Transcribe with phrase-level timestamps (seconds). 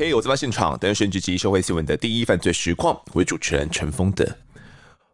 [0.00, 4.38] 嘿，我在现场，单身直击社会新闻的第一犯罪实况，为主持人陈峰的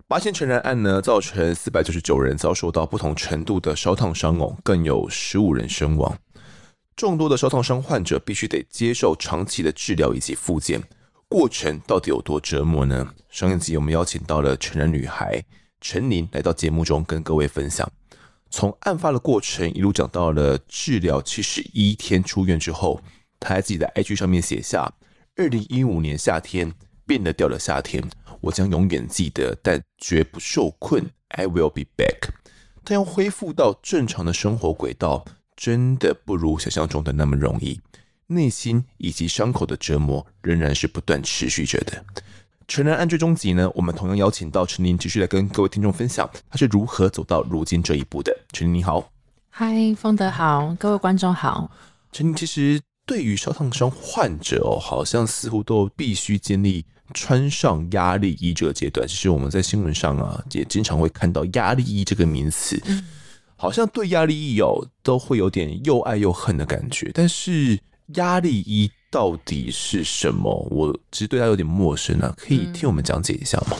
[0.06, 6.14] 八仙尘染案呢，造成四百九十九人遭受到不同程度的烧烫伤哦，更有十五人身亡。
[6.94, 10.82] 众多的烧烫伤患者必须得接受长期的治疗以及复健，
[11.30, 13.14] 过程到底有多折磨呢？
[13.30, 15.42] 上一集我们邀请到了成人女孩
[15.80, 17.90] 陈宁来到节目中跟各位分享，
[18.50, 23.00] 从案发的过程一路讲到了治疗七十一天出院之后。
[23.44, 24.90] 他在自己的 IG 上面写下
[25.36, 26.72] ：“二零一五年夏天，
[27.04, 28.02] 变得掉的夏天，
[28.40, 31.04] 我将永远记得，但绝不受困。
[31.28, 32.30] I will be back。
[32.82, 37.78] 他要恢复到正常的生活轨道，真的不如想象中的那么容易。
[38.28, 42.02] 内心以及伤口的折磨仍然是不断持续着的。”
[42.66, 48.34] 成人案最终集呢，我们同样邀请到陈宁继续来跟各位听众分享，他是如何走到如今这一步的。
[48.52, 49.12] 陈宁你好，
[49.50, 51.70] 嗨，丰德好，各位观众好。
[52.10, 52.80] 陈宁其实。
[53.06, 59.06] 对于烧烫伤患者哦，好像似乎都必须经历穿上压力衣这个阶段。
[59.06, 62.82] 其实我们在新闻上啊，也经常会看到压力衣这个名词，
[63.56, 67.10] 好像对压力衣哦都会有点又爱又恨的感觉。
[67.12, 67.78] 但是
[68.14, 70.50] 压力衣到底是什么？
[70.70, 73.76] 我其实对它有点陌生啊，可以听我们讲解一下吗？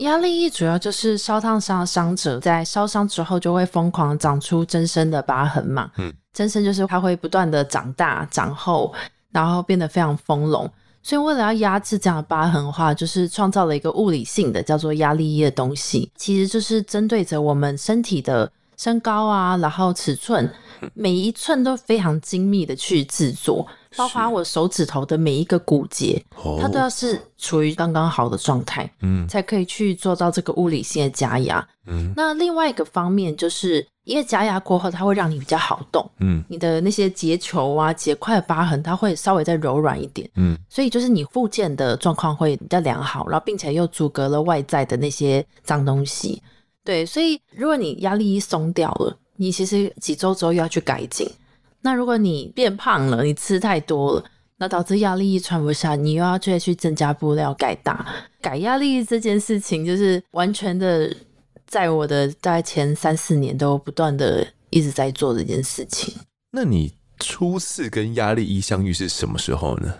[0.00, 5.90] 压力衣主要就是烧烫伤的伤者在烧伤之后就会疯狂长出增生的疤痕嘛。
[5.96, 8.92] 嗯，增生就是它会不断的长大、长厚，
[9.30, 10.70] 然后变得非常丰隆。
[11.02, 20.50] 所以为了要压制这样的疤痕的话，就是创造了一个物理性的叫做压力衣的东西，其实就是针对着我们身体的身高啊，然后尺寸，
[20.94, 23.66] 每一寸都非常精密的去制作。
[23.96, 26.22] 包括我手指头的每一个骨节，
[26.60, 31.66] 它都要是处于刚刚好的状态，嗯，才可以去做到这个物理性的加压。
[31.86, 46.40] 嗯，那另外一个方面就是，因为加压过后，它会让你比较好动，嗯，你的那些结球啊、结块的疤痕，它会稍微再柔软一点，嗯，所以就是你附件的状况会比较良好，然后并且又阻隔了外在的那些脏东西。
[46.84, 51.28] 对，所以如果你压力一松掉了，你其实几周之后又要去改进。
[51.82, 54.24] 那如果你变胖了，你吃太多了，
[54.58, 58.06] 那导致压力衣穿不下，你又要再去增加布料改大。
[58.42, 61.10] 改压力衣这件事情，就是完全的
[61.66, 66.14] 在我的大概前三四年都不断的一直在做这件事情。
[66.50, 69.94] 那你初次跟压力一相遇是什么时候呢？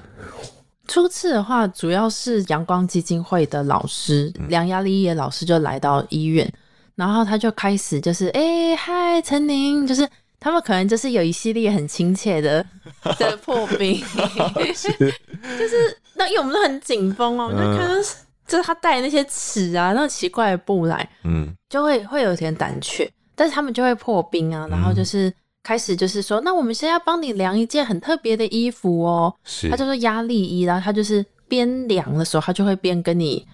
[0.86, 6.52] 初次的话，主要是阳光基金会的老师，梁压力衣的老师就来到医院，
[6.94, 10.06] 然后他就开始就是，哎，嗨，陈宁，就是。
[10.40, 12.64] 他们可能就是有一系列很亲切的
[13.18, 14.02] 的破冰，
[14.56, 17.94] 就是那因为我们都很紧绷哦，我就看到
[18.46, 25.30] 就是他带那些尺啊，那奇怪的布来，嗯，就会会有点胆怯，但是他们就会破冰啊，然后就是
[25.62, 33.46] 开始就是说，那我们现在要帮你量一件很特别的衣服哦，是，他就说压力衣，然后他就是边量的时候，他就会边跟你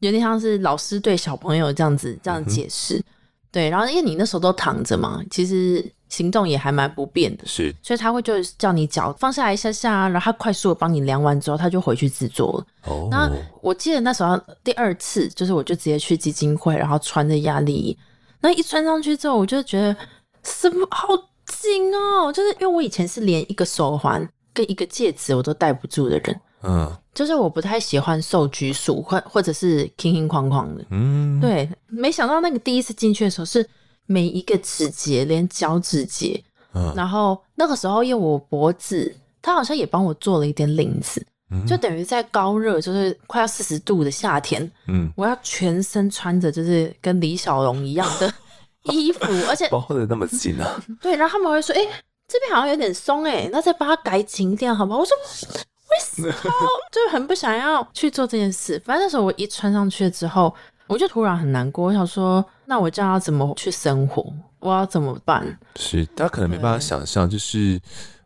[0.00, 3.02] 有点像是老师对小朋友这样子这样解释，
[3.50, 5.82] 对，然后因为你那时候都躺着嘛，其实。
[6.14, 12.66] 行动也还蛮不便的，是，所以他会就叫你脚放下来一下下，然后他快速的帮你量完之后，他就回去制作了。
[12.84, 13.28] 哦，那
[13.60, 17.98] 我记得那时候第二次，就是我就直接去基金会，然后穿着压力衣，
[18.40, 19.96] 那一穿上去之后，我就觉得
[20.44, 21.08] 什么好
[21.46, 33.68] 紧哦，就是因为我以前是连一个手环跟一个戒指我都戴不住的人，嗯，就是我不太喜欢受拘束或或者是轻轻框框的，嗯，对，没想到那个第一次进去的时候是。
[34.06, 36.42] 每一个指节，连脚趾节，
[36.74, 48.32] 嗯，然后那个时候，因为我脖子，他好像也帮我做了一点领子，嗯，就等于在高热，就是快要四十度的夏天，嗯，我要全身穿着就是跟李小龙一样的
[48.92, 51.80] 衣服，而且包的那么紧啊，对，然后他们会说，哎，
[52.28, 54.98] 这边好像有点松，哎，那再把它改紧一点，好不好？
[54.98, 56.32] 我说为什么？
[56.92, 58.80] 就很不想要去做这件事。
[58.84, 60.54] 反正那时候我一穿上去之后。
[60.86, 64.32] 我就突然很难过，我想说，那我这样要怎么去生活？
[64.60, 65.58] 我要怎么办？
[65.76, 67.80] 是，大家可能没办法想象，就是，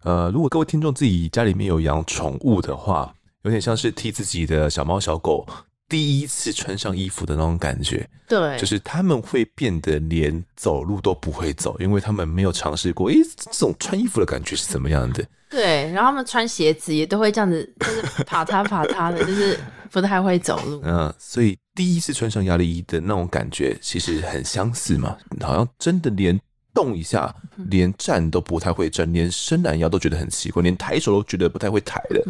[0.04, 3.12] 呃，如果各位听众自己家里面有养宠物的话，
[3.42, 5.44] 有点像是替自己的小猫小狗
[5.88, 8.08] 第一次穿上衣服的那种感觉。
[8.28, 15.24] 对，就是他们会变得连走路都不会走，因为他们没有尝试过，诶、欸，这种穿衣服的感觉是怎么样的？
[15.50, 19.58] 对，然后他们穿鞋子也都会这样子，就是爬嗒爬嗒的，就是
[19.90, 20.80] 不太会走路。
[20.84, 25.16] 嗯，所以第一次穿上压力衣的那种感觉，其实很相似嘛。
[25.40, 26.38] 好像真的连
[26.74, 27.34] 动一下，
[27.70, 32.22] 连站都不太会站，连伸懒腰都觉得很奇怪，连抬手都觉得不太会抬的。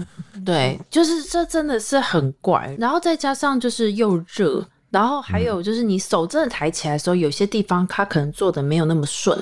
[0.45, 2.75] 对，就是这真的是很怪。
[2.79, 9.37] 然后再加上就是又热，然后还有就是你手真的抬起来的时候，有些地方它可能做的没有那么顺，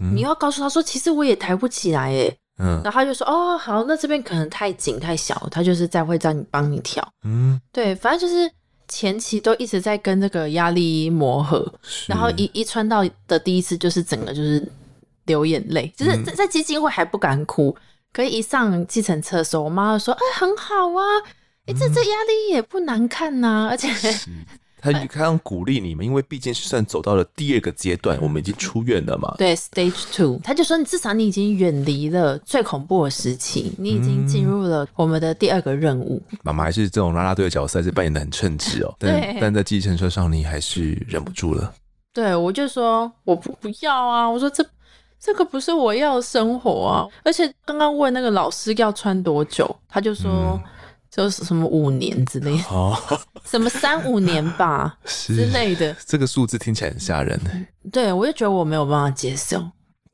[0.00, 2.36] 嗯，你要告诉他说，其实我也抬不起来诶。
[2.60, 8.50] 嗯，然后他就说哦好，那这边可能太紧太小，他就是再会让你帮你调，嗯，对，反正就是
[8.86, 11.66] 前期都一直在跟这个压力磨合，
[12.06, 14.62] 然后一一穿到的第一次就是整个就是
[15.24, 17.74] 流眼泪，就是在在基金会还不敢哭，
[18.12, 21.02] 可以一上计程车的时候，我妈就说哎很好啊，
[21.66, 23.88] 哎这这压力也不难看呐、啊，而且。
[24.80, 29.34] 他刚刚鼓励你们，因为毕竟是算走到了第二个阶段，我们已经出院了嘛。
[29.38, 36.22] 对，Stage Two，他就说你至少你已经远离了最恐怖的时期，你已经进入了我们的第二个任务。
[36.42, 38.94] 妈妈还是这种啦啦队的角色，还是扮演的很称职哦。
[38.98, 41.72] 但但在计程车上，你还是忍不住了。
[42.12, 44.28] 对，我就说我不不要啊！
[44.28, 44.64] 我说这
[45.20, 47.06] 这个不是我要的生活啊！
[47.22, 50.30] 而且刚刚问那个老师要穿多久，他就说。
[50.30, 50.60] 嗯
[51.10, 52.96] 就是什么五年之类的，哦，
[53.44, 57.50] 什么三五年吧 之类的，这个数字听起来很吓人呢。
[57.90, 59.60] 对，我就觉得我没有办法接受。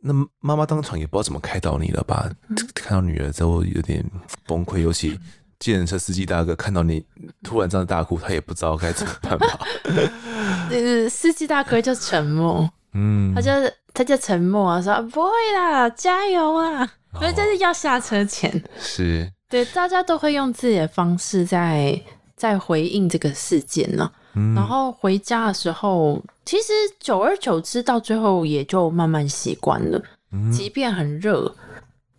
[0.00, 2.30] 那妈妈当场也不知道怎么开导你了吧？
[2.48, 4.04] 嗯、看到女儿之后有点
[4.46, 5.18] 崩溃，尤其
[5.58, 7.04] 计程车司机大哥看到你
[7.42, 9.58] 突然这样大哭，他也不知道该怎么办吧？
[10.70, 13.50] 呃，司机大哥就沉默，嗯，他就
[13.92, 16.88] 他就沉默啊，说不会啦，加油啊，
[17.18, 19.30] 所以这是要下车前是。
[19.48, 22.00] 对，大家都会用自己的方式在
[22.36, 24.10] 在回应这个事件呢。
[24.34, 30.02] 嗯、然后回家的时候，其实久而久之，到最后也就慢慢习惯了。
[30.32, 31.50] 嗯、即便很热，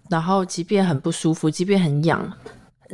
[0.09, 2.33] 然后即便很不舒服，即便很痒，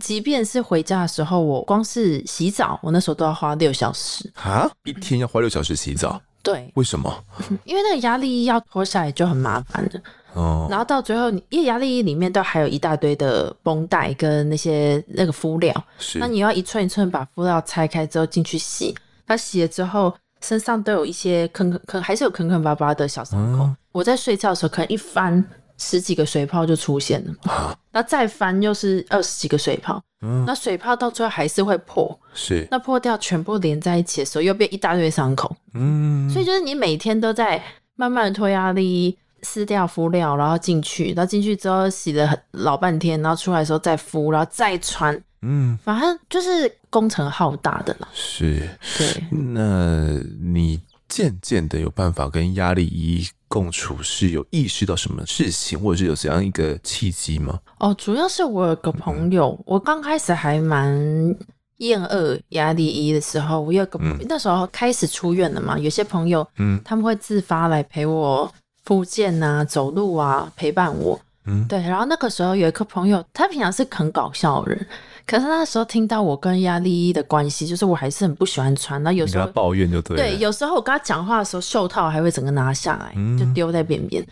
[0.02, 4.70] 即便是回家的时候，我光是洗澡，我那时候都要花六小时啊！
[4.84, 6.20] 一天要花六小时洗澡？
[6.42, 7.24] 对，为什么？
[7.64, 10.02] 因为那个压力衣要脱下来就很麻烦的。
[10.34, 18.96] 哦，然后到最后，你因为压力衣里面都还有一大堆的绷带跟那些那个敷料，是，那你要一寸一寸把敷料拆开之后进去洗，
[19.28, 23.64] 它洗了之后身上都有一些坑坑坑，还是有坑坑巴巴的小伤口。
[23.64, 25.44] 嗯、我在睡觉的时候，可能一翻
[25.78, 37.62] 十几个水泡就出现了，啊、那再翻又是二十几个水泡，嗯、那水泡到最后还是会破，是，那破掉全部连在一起的时候又变一大堆伤口，嗯，所以就是你每天都在
[37.96, 39.18] 慢慢的脱压力衣。
[39.44, 48.08] 撕掉敷料，然后进去，然后进去之后洗了很老半天，然后出来的时候再敷，然后再穿，嗯，反正就是工程浩大的啦。
[48.14, 48.68] 是，
[48.98, 49.24] 对。
[49.30, 50.08] 那
[50.42, 57.60] 你渐渐的有办法跟压力一共处，是有意识到什么事情，或者是有怎样一个契机吗？
[57.80, 61.36] 哦，主要是我有个朋友，嗯、我刚开始还蛮
[61.78, 68.52] 厌恶压力一的时候，我有个、嗯、那时候开始出院了嘛，有些朋友，嗯，他们会自发来陪我。
[68.86, 71.20] 复健啊，走路啊，陪伴我。
[71.46, 71.82] 嗯，对。
[71.82, 74.88] 然后那个时候有一个朋友，他平常是很搞笑的人，
[75.28, 79.02] 可是那时候听到我跟压力衣的关系，就是我还是很不喜欢穿。
[79.04, 80.16] 那有时候抱怨就对。
[80.16, 84.26] 对，有时候我跟他讲话的时候，袖套还会整个拿下来，嗯、就丢在边边。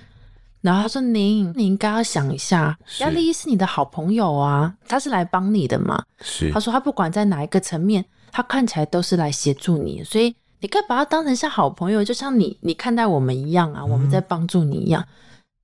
[0.61, 6.03] 然后他说：“您，你应该要想一下，压力衣是你的好朋友啊，他是来帮你的嘛。
[6.21, 6.51] 是。
[6.51, 15.03] 他说他不管在哪一个层面，他看起来都是来协助你，所以。”你可以把他当成像好朋友，就像你你看待我们一样啊，嗯、我们在帮助你一样，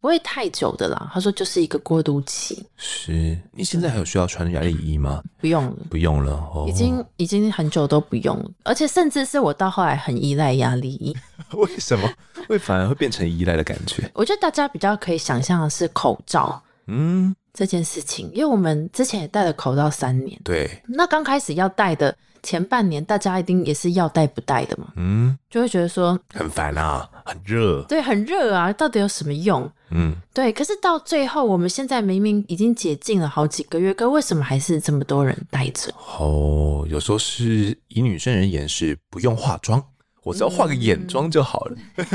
[0.02, 1.10] 不会太久的啦。
[1.14, 2.66] 他说就是一个过渡期。
[2.78, 5.22] 是，你现在还有需要穿压力衣吗？
[5.40, 11.16] 不用了，不用了，哦、已经已经很久都不用了，而且甚至是我到后来很依赖压力衣。
[11.54, 12.10] 为什么
[12.48, 14.10] 会反而会变成依赖的感觉？
[14.16, 22.16] 我觉得大家比较可以想象的是口罩，嗯，这件事情，因为我们之前也戴了口罩三年，对，那刚开始要戴的。
[22.44, 29.70] 前半年大家一定也是要戴不戴的嘛，嗯，就会觉得说很烦啊，很热，对，很热啊，到底有什么用？
[29.90, 30.52] 嗯，对。
[30.52, 35.94] 可是到最后，我们现在明明已经解禁了好几个月，可为什么还是这么多人戴着？
[36.20, 39.82] 哦，有时候是以女生而言是不用化妆，
[40.24, 41.78] 我只要化个眼妆就好了。
[41.96, 42.06] 嗯、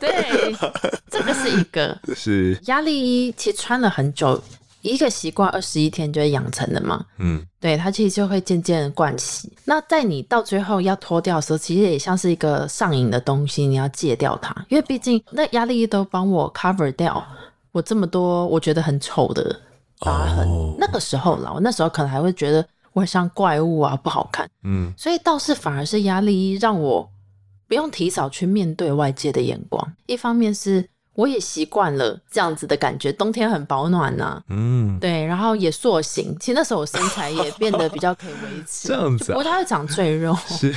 [0.00, 0.54] 对，
[1.10, 4.42] 这个是一个 是压力衣，其实穿了很久。
[4.86, 9.52] 一个习惯二十一天就会养成的嘛，嗯，对，它其实就会渐渐惯习。
[9.64, 17.24] 那在你到最后要脱掉的时候，其实也像是一个上瘾的东西，你要戒掉它，因为毕竟那压力都帮我 cover 掉
[17.72, 19.60] 我这么多我觉得很丑的
[20.00, 20.48] 疤痕。
[20.48, 27.08] 哦、那个时候啦，我那时候可能还会觉得我很像怪物啊，不好看，嗯，所以倒是反而是压力衣让我
[27.68, 29.92] 不用提早去面对外界的眼光。
[30.06, 30.88] 一方面是。
[31.16, 40.74] 我也习惯了这样子的感觉，冬天很保暖呐、啊，嗯，对，然后也塑形，其实那时候我身材也变得比较可以维持，这样子、啊，不太会长赘肉， 是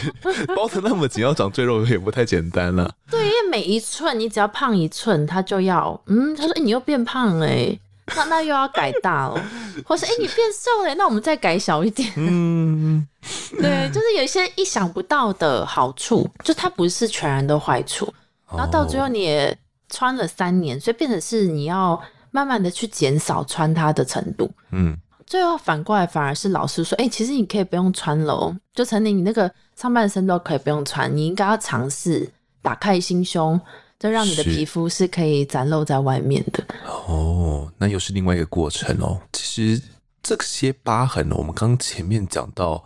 [0.55, 2.89] 包的那么紧，要长赘肉也不太简单了。
[3.11, 7.77] 对，因为每一寸你只要胖一寸，他就要，嗯，他说，哎、欸，你又变胖了、欸，
[8.15, 9.43] 那那又要改大了，
[9.85, 13.05] 或是哎、欸，你变瘦了，那我们再改小一点，嗯，
[13.59, 18.13] 对，就是有一些意想不到的好处，就它不是全然的坏处，
[18.55, 19.57] 然后到最后你也。
[19.89, 24.49] 穿了三年，所以变成是你要慢慢的去减少穿它的程度。
[24.71, 32.29] 嗯，最后反过来反而是老师说，哎、欸，其实你可以不用穿了哦，就成年你那个上半身都可以不用穿，你应该要尝试
[32.61, 33.59] 打开心胸，
[33.99, 36.63] 就让你的皮肤是可以展露在外面的。
[37.07, 39.19] 哦，那又是另外一个过程哦。
[39.33, 39.81] 其实
[40.21, 42.83] 这些疤痕，我们刚前面讲到，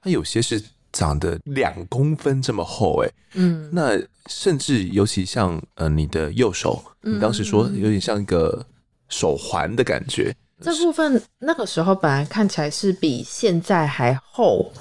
[0.00, 0.62] 它有些是。
[0.92, 8.64] 长得两公分这么厚，哎，嗯，那甚至尤其像呃你的右手，你当时说有点像一个
[9.08, 10.34] 手环的感觉。
[10.60, 14.72] 这部分那个时候本来看起来是比现在还厚，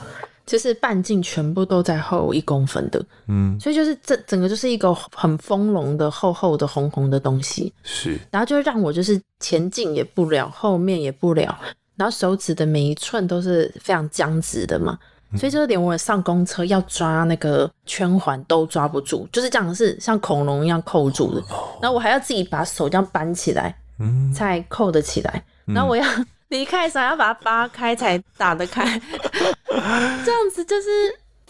[0.45, 11.59] 就是半径全部都在厚一公分的，嗯，所以就是这整个就是一个很丰隆的厚厚的红红的东西，是，然后就让我就是前进也不了，后面也不了，
[11.97, 14.97] 然后手指的每一寸都是非常僵直的嘛。
[15.37, 21.43] 所以就是连我上公车要抓那个圈环都抓不住，就是这样，是像恐龙一样扣住的。
[21.81, 23.75] 然后我还要自己把手这样扳起来，
[24.33, 25.43] 才扣得起来。
[25.65, 26.05] 然后我要
[26.49, 28.83] 离开的时候要把它扒开才打得开。
[30.25, 30.87] 这样子就是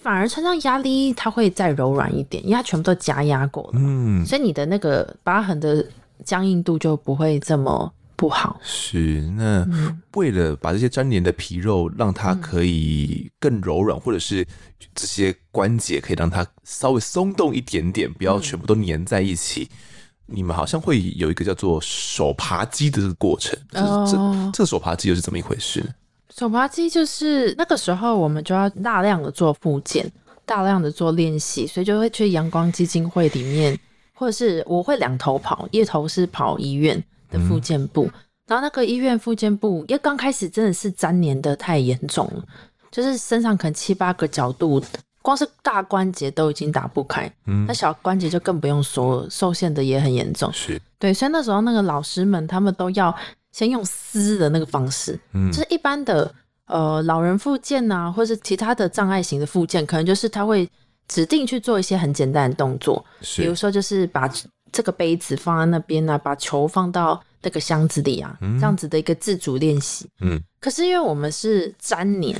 [0.02, 3.72] 反而穿上压力它会再柔软一点，因为它全部都加压过了。
[3.76, 5.86] 嗯，所以你的那个疤痕的
[6.24, 7.92] 僵硬度就不会这么。
[8.16, 9.68] 不好是那
[10.14, 14.46] 为了把这些粘连的皮肉让它可以更柔软，嗯、或者是
[14.94, 19.70] 这些关节可以让它稍微松动一点点，不要全部都粘在一起。
[19.72, 23.60] 嗯、你们好像会有一个叫做手扒鸡的这个过程。
[23.74, 25.88] 哦、这这个手扒鸡又是怎么一回事呢？
[26.34, 30.10] 手扒鸡就是那个时候我们就要大量的做复健，
[30.46, 33.78] 大量的做练习，所以就会去阳光基金会里面，
[34.14, 37.04] 或者是我会两头跑，一头是跑医院。
[37.30, 38.10] 的复健部，
[38.48, 42.44] 然后那个医院复健部，因为刚开始真的是粘连的太严重了，
[42.92, 44.84] 就是身上可能七八个角度，
[45.22, 50.80] 光是大关节都已经打不开，嗯，那小关节就更不用说，受限的也很严重，是。
[51.00, 53.16] 对，所以那时候那个老师们他们都要
[53.52, 56.34] 先用撕的那个方式，嗯，就是一般的
[56.68, 60.70] 呃老人复健啊，或是其他的障碍型的复健，可能就是他会
[61.08, 64.30] 指定去做一些很简单的动作，是比如说就是把。
[64.76, 70.06] 这个杯子放在那边呢、啊，把球放到那个箱子里啊，嗯、这样子的一个自主练习。
[70.20, 72.38] 嗯，可是因为我们是粘黏，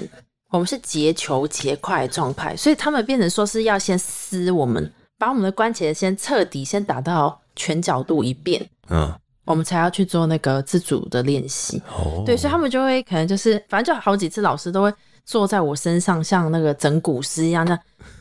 [0.50, 9.10] 我们是结球结块状态，所以他们变成说是要先撕我们，把我们的关节先彻底先打到全角度一遍，嗯，
[9.46, 11.82] 我们才要去做那个自主的练习。
[11.88, 14.94] 哦，对，所以他们就会可能就是，反正就好几次老师都会
[15.26, 17.78] 坐在我身上，像那个整骨师一样那。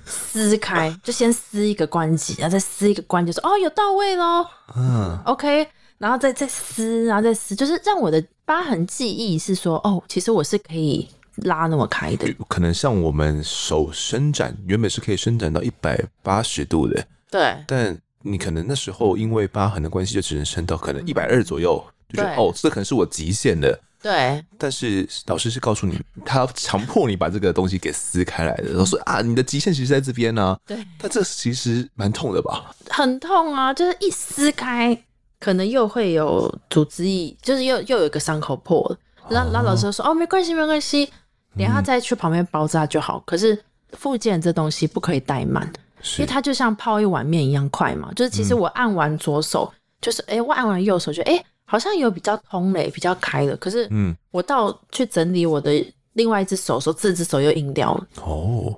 [0.06, 4.46] 撕开， 就先撕一个关节，然后再撕一个关节，说哦，有到位咯。
[4.76, 12.30] 嗯，OK，然后再再撕，然后再撕，就是让我的疤痕记忆是说，哦，其实我是可以拉那么开的。
[12.48, 17.56] 可能像我们手伸展，原本是可以伸展到一百八十度的，对。
[17.66, 23.80] 但你可能那时候因为疤痕的关系，就只能伸到可能一百二左右，就觉得哦，这可能是我极限的。
[24.04, 28.64] 对，但是老师是告诉你，他要强迫你把这个东西给撕开来的。
[28.64, 30.58] 然后说啊，你的极限其实在这边呢、啊。
[30.66, 32.70] 对，但这其实蛮痛的吧？
[32.90, 34.94] 很痛啊，就是一撕开，
[35.40, 38.98] 可能又会有组织液，就是又又有一个伤口破了。
[39.30, 41.10] 然后，然后老师说哦，没关系，没关系，
[41.56, 43.16] 等下再去旁边包扎就好。
[43.16, 43.58] 嗯、可是
[43.92, 45.66] 附件这东西不可以怠慢，
[46.02, 48.12] 是因为它就像泡一碗面一样快嘛。
[48.14, 51.42] 就是其实我按完左手，嗯、就是哎，我按完右手就哎。
[51.64, 53.56] 好像有比较通嘞，比较开的。
[53.56, 58.06] 可是，嗯，我到去整理我的另外一只手的时候，这只手又硬掉了。
[58.22, 58.74] 哦，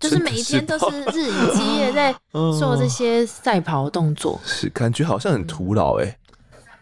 [0.00, 6.18] 就是每一天都是日以继夜在 做这些赛跑动作，是感觉好像很徒劳哎，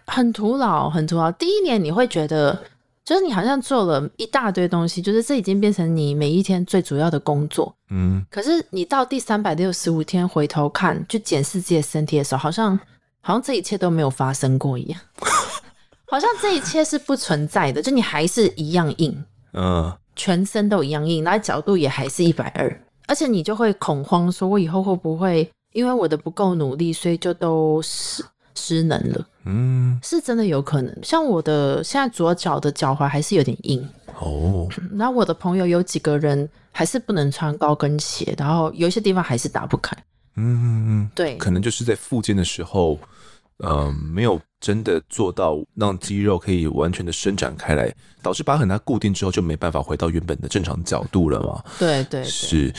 [0.06, 1.30] 很徒劳，很徒劳。
[1.32, 2.58] 第一年你会觉得，
[3.04, 7.74] 就是你好像做了一大堆东西，就是这已经变成你每一天最主要的工作。
[7.90, 12.78] 嗯，可是你到第三百六十五天回头看，去检视自己的身体的时候，好像
[13.20, 14.98] 好像这一切都没有发生过一样。
[16.10, 28.24] 好像这一切是不存在的，就你还是一样硬，嗯，全身都一样硬，然后角度也还是一百二，而且你就会恐慌，说我以后会不会因为我的不够努力，所以就都失
[28.54, 29.26] 失能了？
[29.44, 30.98] 嗯，是真的有可能。
[31.02, 33.86] 像我的现在左脚的脚踝还是有点硬
[34.18, 39.94] 哦，然后我的朋友有几个人还是不能穿高跟鞋，然后有一些地方还是打不开。
[40.36, 42.98] 嗯嗯，对，可能就是在复健的时候。
[43.58, 51.62] 呃，没有真的做到让肌肉可以完全的伸展开来，导致疤痕它固定之后就没办法回到原本的正常角度了嘛？
[51.78, 52.72] 对对，对，是。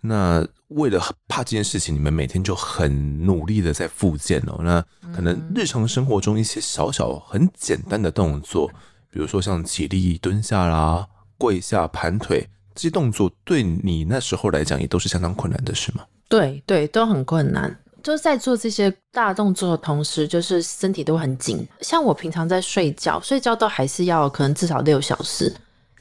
[0.00, 4.60] 那为了怕这件事情，你们每天就很努力的在复健哦。
[4.62, 8.68] 那可能日常生活中一些小小很简单的动作，
[9.10, 11.06] 比如说像起立、蹲下啦、
[11.38, 16.04] 跪下、盘腿这些动作，对你那时候来讲也都是相当困难的，是吗？
[16.28, 17.78] 对对，都很困难。
[18.06, 21.66] 就是在做这些大动作的同时，就是身体都很紧。
[21.80, 25.52] 像我平常在睡觉，睡觉都还是要可能至少六小时，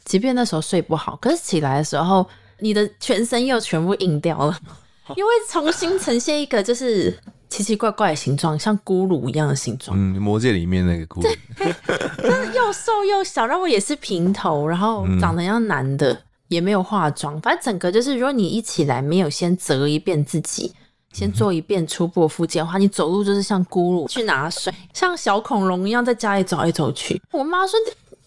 [0.03, 2.23] 即便那时候睡不好，可是起来的时候，
[2.59, 4.55] 你的全身又全部硬掉了，
[5.17, 7.11] 因为重新呈现一个就是
[7.49, 9.97] 奇奇怪怪的形状，像咕噜一样的形状。
[9.99, 11.35] 嗯，魔界里面那个咕噜，
[12.21, 20.71] 真的又瘦又小，然后也是平头，然后长得像男的，嗯、也没有化妆，反正整个就是，如果你一起来没有先折一遍自己。
[21.15, 27.21] 先做一遍初步复健的话，你走路就是像咕噜去拿水，像小恐龙一样在家里走来走去。
[27.31, 27.79] 我妈说：“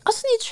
[0.07, 0.51] 老师，你确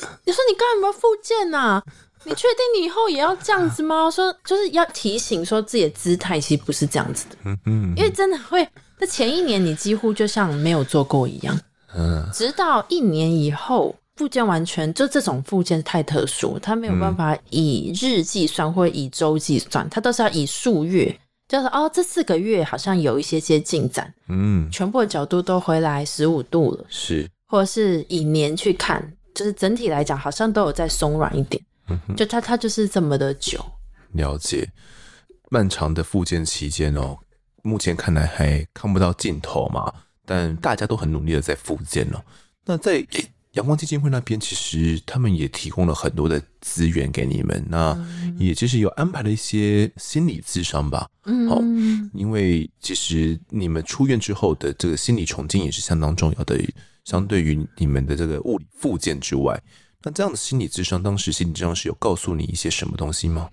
[0.00, 0.08] 定？
[0.24, 1.82] 你说你刚才有没有复健呐？
[2.24, 8.66] 你确定你以后也要这样子吗？”说就是要提醒说自己的姿态其实不是这样子的，嗯嗯，因为真的会，
[8.98, 11.60] 在前一年你几乎就像没有做过一样，
[11.94, 21.14] 嗯，直到一年以后复健完全，就这种复健太特殊，它没有办法以日计算或以周计算，它都是要以数月。
[21.46, 33.62] 就是哦，这四个月好像有一些些进展，嗯，全部的角度都回来十五度了，是，或者是以年去看，就是整体来讲好像都有在松软一点，嗯哼，就它它就是这么的久。
[34.12, 34.66] 了解，
[35.50, 37.18] 漫长的复健期间哦，
[37.62, 39.92] 目前看来还看不到尽头嘛，
[40.24, 42.22] 但大家都很努力的在复健哦。
[42.64, 43.04] 那在
[43.54, 47.96] 阳光基金会那边，其实他们也提供了很多的资源给你们，那
[48.36, 51.08] 也就是有安排了一些心理咨商吧。
[51.24, 51.60] 嗯，好，
[52.12, 56.60] 因为其实你们出院之后的这个心理重建也是相当重要的，
[57.04, 59.62] 相对于你们的这个物理复健之外，
[60.02, 63.48] 那这样的心理咨商，当时心理咨商是有告诉你一些什么东西吗？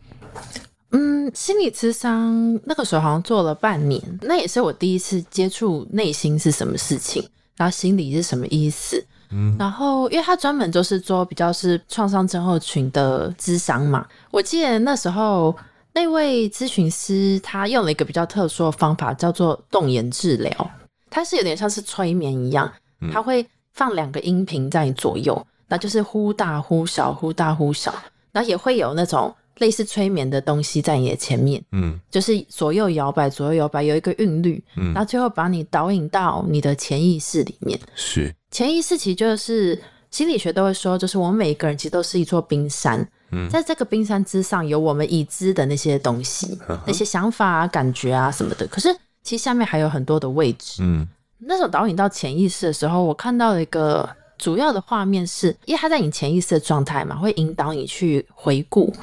[0.89, 7.23] 嗯，心理咨商那个时候好像做了半年，那也是我第一次接触内心是什么事情，
[7.55, 9.05] 然后心理是什么意思。
[9.31, 15.55] 嗯，然后因为他专门就是做比较是创伤症候群的咨商嘛，我记得那时候
[15.93, 20.71] 那位咨询师他用了一个比较特殊的方法，叫做动眼治疗，
[21.09, 22.71] 它是有点像是催眠一样，
[23.11, 27.93] 他会放两个音频在你左右，那就是忽大忽小，忽大忽小，
[28.31, 38.33] 然后也会有那种类似催眠的东西在你的前面，嗯，就是左右摇摆，左右摇摆，有一个韵律，嗯，然后最后把你导引到你的潜意识里面，是。
[38.49, 48.65] 潜意识其实就是心理学都会说，就是我们每一个人其实都是一座冰山，嗯，在这个冰山之上有我们已知的那些东西，呵呵那些想法啊、感觉啊什么的。
[48.65, 51.07] 可是其实下面还有很多的位置，嗯。
[51.43, 58.93] 那时候导引到潜意识的时候，我看到了一个主要的画面是，是因为他在你潜意识的状态嘛，会引导你去回顾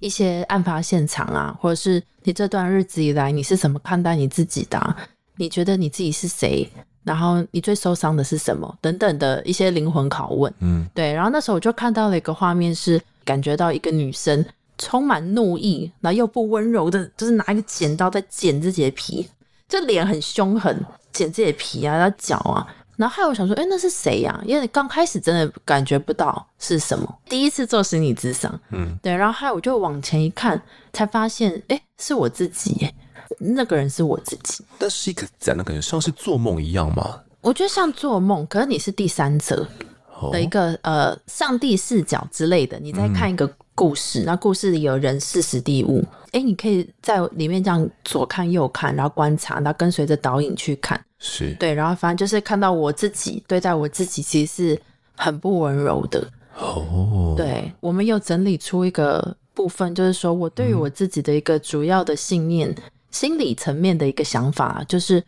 [0.00, 4.96] 一些案发现场啊，或者是你这段日子以来你是怎么看待你自己的啊？
[5.36, 6.68] 你觉得你自己是谁？
[7.02, 8.78] 然后你最受伤的是什么？
[8.80, 11.12] 等等的一些灵魂拷问，嗯，对。
[11.12, 14.44] 然后那时候我就看到了一个画面，是感觉到一个女生
[14.78, 19.28] 充满怒意，然后又不温柔的，就是拿一个剪刀在剪自己的皮，
[19.68, 22.66] 就脸很凶狠，剪自己的皮啊，然后脚啊。
[22.96, 24.40] 然后还有我想说，哎，那是谁呀？
[24.46, 29.14] 因为刚开始真的感觉不到是什么，第一次做心理咨商，嗯，对。
[29.14, 30.60] 然后还有我就往前一看，
[30.92, 32.94] 才发现，哎，是我自己耶。
[33.38, 37.20] 那个人是我自己，但是一个怎样的感觉，像是做梦一样吗？
[37.40, 39.66] 我觉得像做梦，可是你是第三者
[40.30, 54.82] 的一个、哦、呃上帝视角之类的，你在看一个故事，嗯、那故事里有人事时地物，哎，你可以在里面这样左看右看，然后观察，然后跟随着导引去看，是对，然后反正就是看到我自己对待我自己，其实是
[55.16, 56.26] 很不温柔的
[56.58, 57.34] 哦。
[57.36, 62.70] 对，我们又整理出一个部分，就是说我对于我自己的一个主要的信念。
[62.70, 62.82] 嗯
[63.14, 65.22] 心理层面的一个想法就是，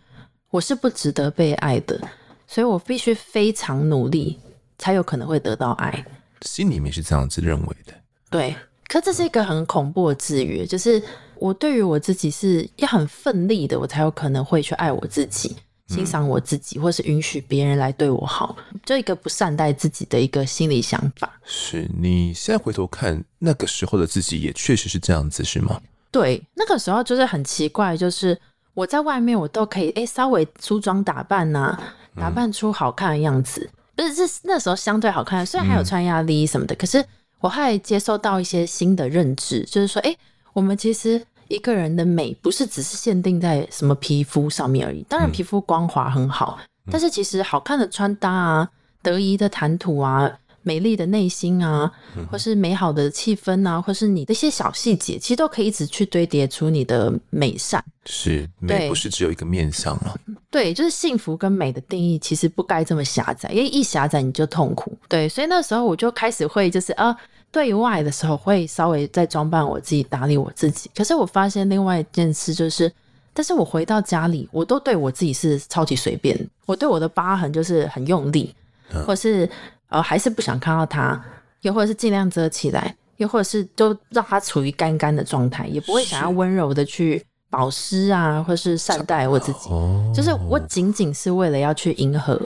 [0.50, 1.96] 我是不值得被爱的，
[2.44, 4.40] 所以我必须非常努力，
[4.76, 6.04] 才有可能会得到爱。
[6.42, 7.94] 心里面是这样子认为的，
[8.30, 8.54] 对。
[8.88, 11.02] 可这是一个很恐怖的制约，就是
[11.34, 15.56] 我对于我自己是要很奋力的，我才有可能会去爱我自己，
[15.88, 21.36] 欣赏我自己，或是允许别人来对我好，就一个不善待自己的一个心理想法。
[21.44, 25.80] 是你现在回头看那个时候的自己，也确实是这样子，是吗？
[26.12, 28.38] 对，那个时候就是很奇怪，就是
[28.72, 37.04] 我在外面我都可以哎稍微梳妆打扮呐、啊，打扮出好看的样子，不、嗯、是是那时候相对好看，虽然还有穿压力什么的，嗯、可是
[37.40, 40.16] 我还接受到一些新的认知，就是说，哎，
[40.53, 48.70] 我们其实一个人的美不是只是限定在什么皮肤上面而已，当然皮肤光滑很好，嗯、但是其实好看的穿搭啊，
[49.03, 50.38] 得宜的谈吐啊。
[50.66, 51.88] 美丽的内心啊，
[52.29, 57.83] 或是美好的气氛啊，或是你的一些小细节，其实都可以一直去堆叠出你的美善。
[58.05, 60.18] 是美，不是只有一个面向了。
[60.50, 64.92] 对，就是幸福跟美的定义，其实不该这么狭窄，因为一狭窄你就痛苦。
[65.09, 67.16] 对，所以那时候我就开始会，就是啊，
[67.52, 70.90] 对外的时候会稍微再装扮我自己，打理我自己。
[70.96, 72.92] 可是我发现另外一件事就是。
[73.38, 76.35] 但是我回到家里，我都对我自己是超级随便。
[76.64, 78.55] 我对我的疤痕就是很用力，
[78.94, 79.46] 嗯、或是
[79.88, 81.20] 呃还是不想看到它，
[81.62, 89.70] 又或者是尽量遮起来，又或者是都让它处于干干的状态，也不会想要温柔的去保湿啊，或是善待我自己。
[89.70, 92.40] 哦、就是我仅仅是为了要去迎合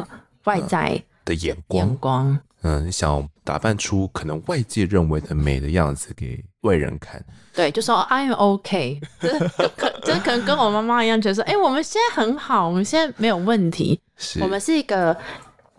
[0.44, 1.86] 外在、嗯、的眼光。
[1.86, 7.24] 眼光，嗯，你想打扮出可能外界认为的美的样子给外人看。
[7.54, 9.38] 对，就说 I am OK， 就是
[9.76, 13.98] 可就是可能跟我妈妈一样，觉得说，哎、欸，我们现在很好，我们现在没有问题，
[14.40, 15.16] 我们是一个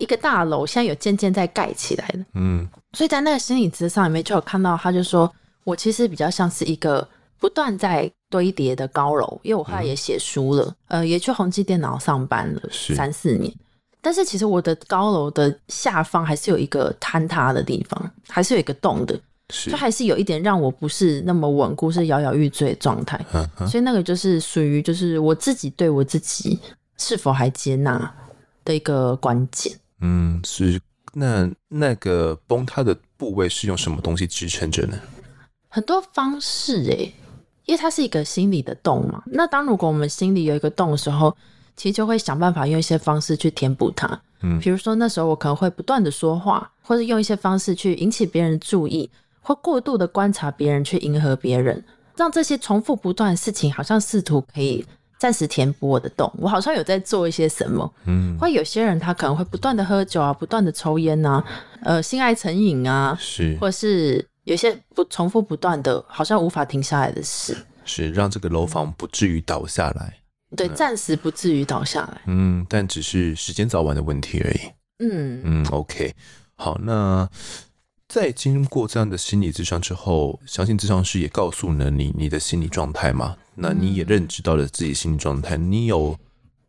[0.02, 5.32] 一个大楼，现在有渐渐在盖起来的，嗯，所以在那个心理咨上里面就有看到，他就说
[5.64, 7.06] 我其实比较像是一个
[7.38, 13.52] 不断在堆叠的高楼，因为我后来也写书了，嗯、呃，也去宏基电脑上班了三四年，
[14.00, 19.18] 但是其实我的高楼的下方还是有一个坍塌的地方，还是有一个洞的。
[19.66, 23.22] 就还是有一点让我不是那么稳固，是摇摇欲坠的状态，
[23.68, 26.58] 所以那个就是属于就是我自己对我自己
[26.96, 28.14] 是否还接纳
[28.64, 29.70] 的一个关键。
[30.02, 30.78] 嗯，是
[31.14, 34.98] 那那个崩塌的部位是用什么东西支撑着呢？
[35.68, 37.14] 很多方式哎、欸，
[37.64, 39.22] 因为它是一个心理的洞嘛。
[39.24, 41.34] 那当如果我们心里有一个洞的时候，
[41.76, 44.20] 其实就会想办法用一些方式去填补它。
[44.42, 49.10] 嗯，比如说那时候我可能会不断的说话，或者用一些方式去引起别人的注意。
[49.44, 51.84] 或过度的观察别人去迎合别人，
[52.16, 54.86] 让这些重复不断的事情好像试图可以
[55.22, 56.28] 暂时填补我的洞。
[56.36, 61.44] 我好像有在做一些什么，嗯，或有些人他可能会不断的喝酒啊，不断的抽烟啊，
[61.84, 70.18] 呃，性爱成瘾啊，是，或是有些不重复不断的，好像无法停下来的事，是让这个楼房不至于倒下来，
[70.56, 74.60] 对，暂时不至于倒下来，嗯，但只是时间早晚的问题而已，
[74.98, 75.40] 嗯。
[75.44, 76.12] 嗯，OK，
[76.56, 77.28] 好，那。
[78.12, 83.34] 在经过这样的心理咨商之后，相信咨商师也告诉了你你的心理状态嘛？
[83.54, 86.14] 那你也认知到了自己心理状态，你有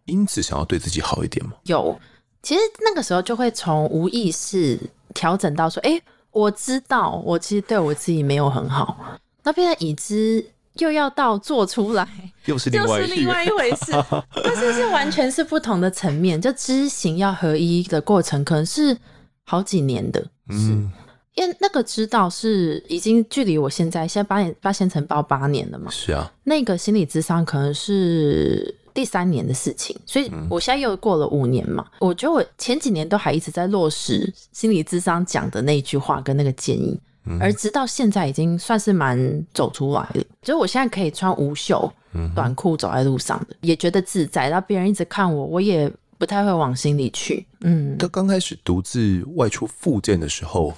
[0.05, 1.51] 因此想要对自己好一点吗？
[1.63, 1.99] 有，
[2.41, 4.79] 其实那个时候就会从无意识
[5.13, 12.07] 调整到说，哎、欸，我知道我其实对我自己没有很好，那变成已知又要到做出来，
[12.47, 13.91] 又是另外又是另外一回事，
[14.41, 18.97] 但是是完全是不同的层面，就知行要合一的过程，可能是
[19.43, 20.89] 好几年的，嗯。
[21.35, 31.83] 因为那个知道是已经距离我现在现在八年八仙尘爆八年了嘛，是啊，那个心理智商可能是第三年的事情，所以我现在又过了五年嘛。
[31.93, 40.23] 嗯、我觉得我前几年都还一直在落实心理智商讲的那句话跟那个建议，嗯、而直到现在已经算是蛮走出来了。
[40.43, 41.91] 就是我现在可以穿无袖
[42.35, 44.49] 短裤走在路上的，也觉得自在。
[44.49, 47.43] 然后别人一直看我，我也不太会往心里去。
[47.61, 50.71] 嗯，他刚开始独自外出复健的时候。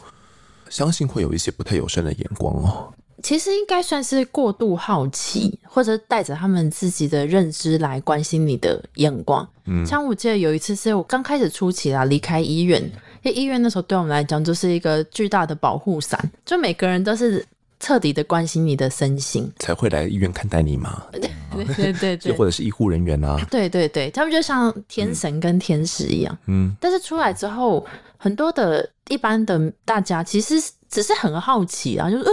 [0.70, 2.94] 相信会有一些不太友善的眼光哦。
[3.24, 9.48] 其实应该算是过度好奇，或者带着他们自己的认知来关心你的眼光。
[9.66, 12.80] 嗯，像我记得有一次是我刚开始初期啦，离开医院，
[13.24, 17.44] 因为医院那时候对我们来讲就是一个巨大的保护伞，就每个人都是
[17.80, 21.02] 彻底的关心你的身心，才会来医院看待你嘛。
[21.12, 21.32] 对
[21.74, 23.44] 对对对，或者是医护人员啊。
[23.50, 26.38] 对对对，他们就像天神跟天使一样。
[26.46, 27.84] 嗯，但是出来之后，
[28.18, 28.88] 很多的。
[29.10, 30.56] 一般的大家其实
[30.90, 32.32] 只是很好奇啊，就是呃，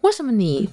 [0.00, 0.68] 为什么你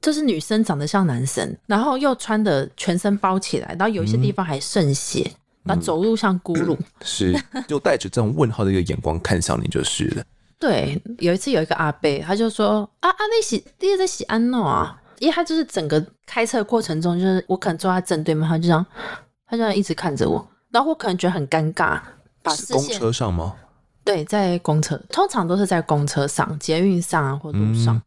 [0.00, 10.24] 就是女生长得像男生，然后又穿的全身包起来，然后有一些地方还渗血，嗯、然后走路像咕噜， 是就带着这种问号的一个眼光看向你就是了。
[10.58, 18.84] 对，有一次有一个阿伯，他就说啊啊，那洗第二在洗安诺啊，因为他就是整个开车过程中，就是我可能坐在正对面，他就这样，
[19.46, 22.00] 他就这样一直看着我，然后我可能觉得很尴尬，
[22.42, 23.54] 把视线，公车上吗？
[24.04, 27.96] 对，在公车，通常都是在公车上、捷运上啊，或路上。
[27.96, 28.02] 嗯、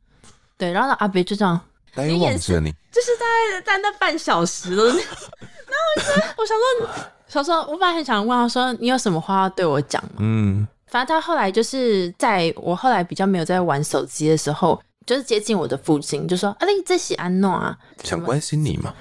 [0.58, 1.60] 对，然后阿伯就这样，
[1.96, 4.98] 你眼神，就是在在那半小时都是。
[5.00, 6.90] 然后我想说，
[7.28, 10.18] 想说，我本来很想问他说，你有什么话要对我讲吗？
[10.20, 18.94] 嗯，反正他后来就是在我后来比较没有在玩手机的时候，就是接近我的父亲，就说：“啊，你这是安诺啊，想关心你吗？”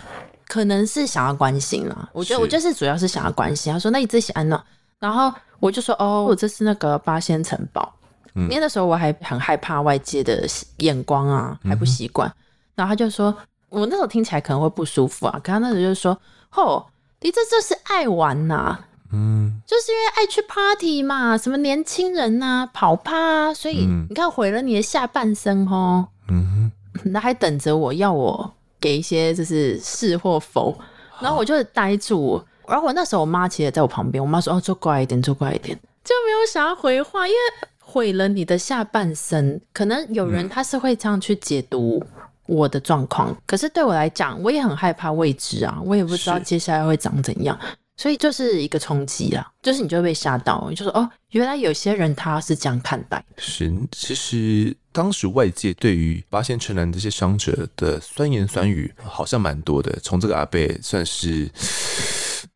[0.49, 2.09] 可能是想要关心啦。
[2.13, 3.73] 我觉得我就是主要是想要关心。
[3.73, 4.63] 他说：“那你这喜安诺。”
[5.01, 7.95] 然后我就说哦，我这是那个八仙尘爆，
[8.35, 10.45] 嗯、因为那时候我还很害怕外界的
[10.79, 12.29] 眼光啊，还不习惯。
[12.29, 12.35] 嗯、
[12.75, 13.33] 然后他就说，
[13.69, 15.41] 我那时候听起来可能会不舒服啊。
[15.41, 16.19] 可他那时候就说，
[16.57, 16.85] 哦，
[17.21, 26.09] 你这就是爱玩呐、啊，嗯，就是因为爱去 party 嘛，什么年轻人呐、啊，跑趴啊，所以你看毁了你的下半生哦。
[26.27, 30.77] 嗯哼，那还等着我要我给一些就是是或否，
[31.21, 32.43] 然后我就呆住。
[32.69, 34.23] 然后我那时候，我妈其实也在我旁边。
[34.23, 37.39] 我妈说：“哦，坐乖一点，坐乖一点。”就没有想要回话，因为
[37.79, 39.61] 毁了你的下半生。
[39.73, 42.05] 可能有人他是会这样去解读
[42.47, 43.37] 我的状况。
[43.47, 47.57] 可是对我来讲，我也很害怕未知啊，我也不知道接下来会长怎样，
[47.97, 53.25] 所以就是一个冲击啊，就是你就会被吓到，你就说哦，原来有些人他是这样看待。
[53.37, 61.49] 是，其实当时外界对于八仙城南这些伤者的酸言酸语好像蛮多的，从这个阿贝算是。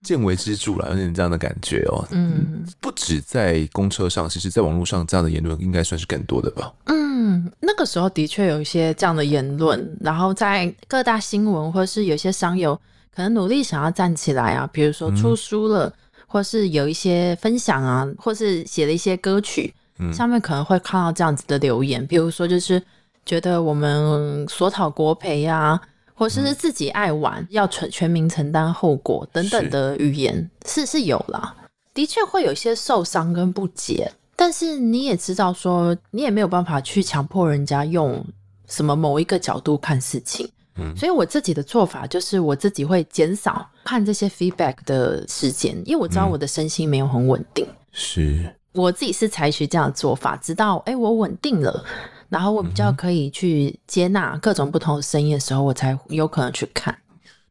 [0.02, 2.06] 见微知著了，有点这样的感觉哦。
[2.10, 6.72] 嗯，不止在公车上，其实在网络上这样的言论应该算是更多的吧。
[6.86, 12.74] 嗯，那个时候的确有一些这样的言论，然后在各大新闻或是有些商友
[13.14, 15.92] 可能努力想要站起来啊，比如说出书了，嗯、
[16.26, 22.82] 或是有一些分享啊，或是写了一些歌曲，嗯、下面可能会看到这样子的留言，比如说就是
[23.24, 25.82] 觉得我们索讨国赔呀、啊。
[26.16, 31.54] 或是自己爱玩，嗯、要全全民承担后果等等的语言是是，是有啦，
[31.92, 38.24] 的确会有一些受伤跟不解，但是你也知道说，你也没有办法去强迫人家用
[38.66, 48.54] 什么某一个角度看事情，嗯，所以我自己的做法就是我自己会减少看这些 feedback 的时间，因为我知道我的身心没有很稳定，嗯、是。
[48.72, 51.82] 我自己是采取这样的做法，直到哎、欸、我稳定了。
[52.28, 56.96] 然后我比较可以去接纳各种不同的声音的时候，我才有可能去看。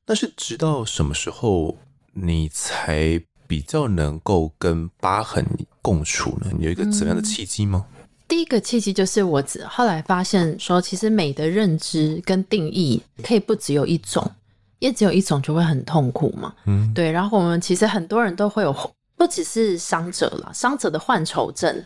[0.06, 1.78] 但是直到什么时候
[2.14, 5.46] 你才比较能够跟疤痕
[5.82, 6.52] 共处呢？
[6.58, 7.86] 你有一个怎样的契机吗？
[7.98, 14.30] 嗯，第一个契机就是我后来发现说，其实美的认知跟定义可以不只有一种，
[14.80, 16.54] 因为只有一种就会很痛苦嘛。
[16.66, 17.12] 嗯，对。
[17.12, 21.84] 然后我们其实很多人都会有，不只是伤者了，伤者的患愁症。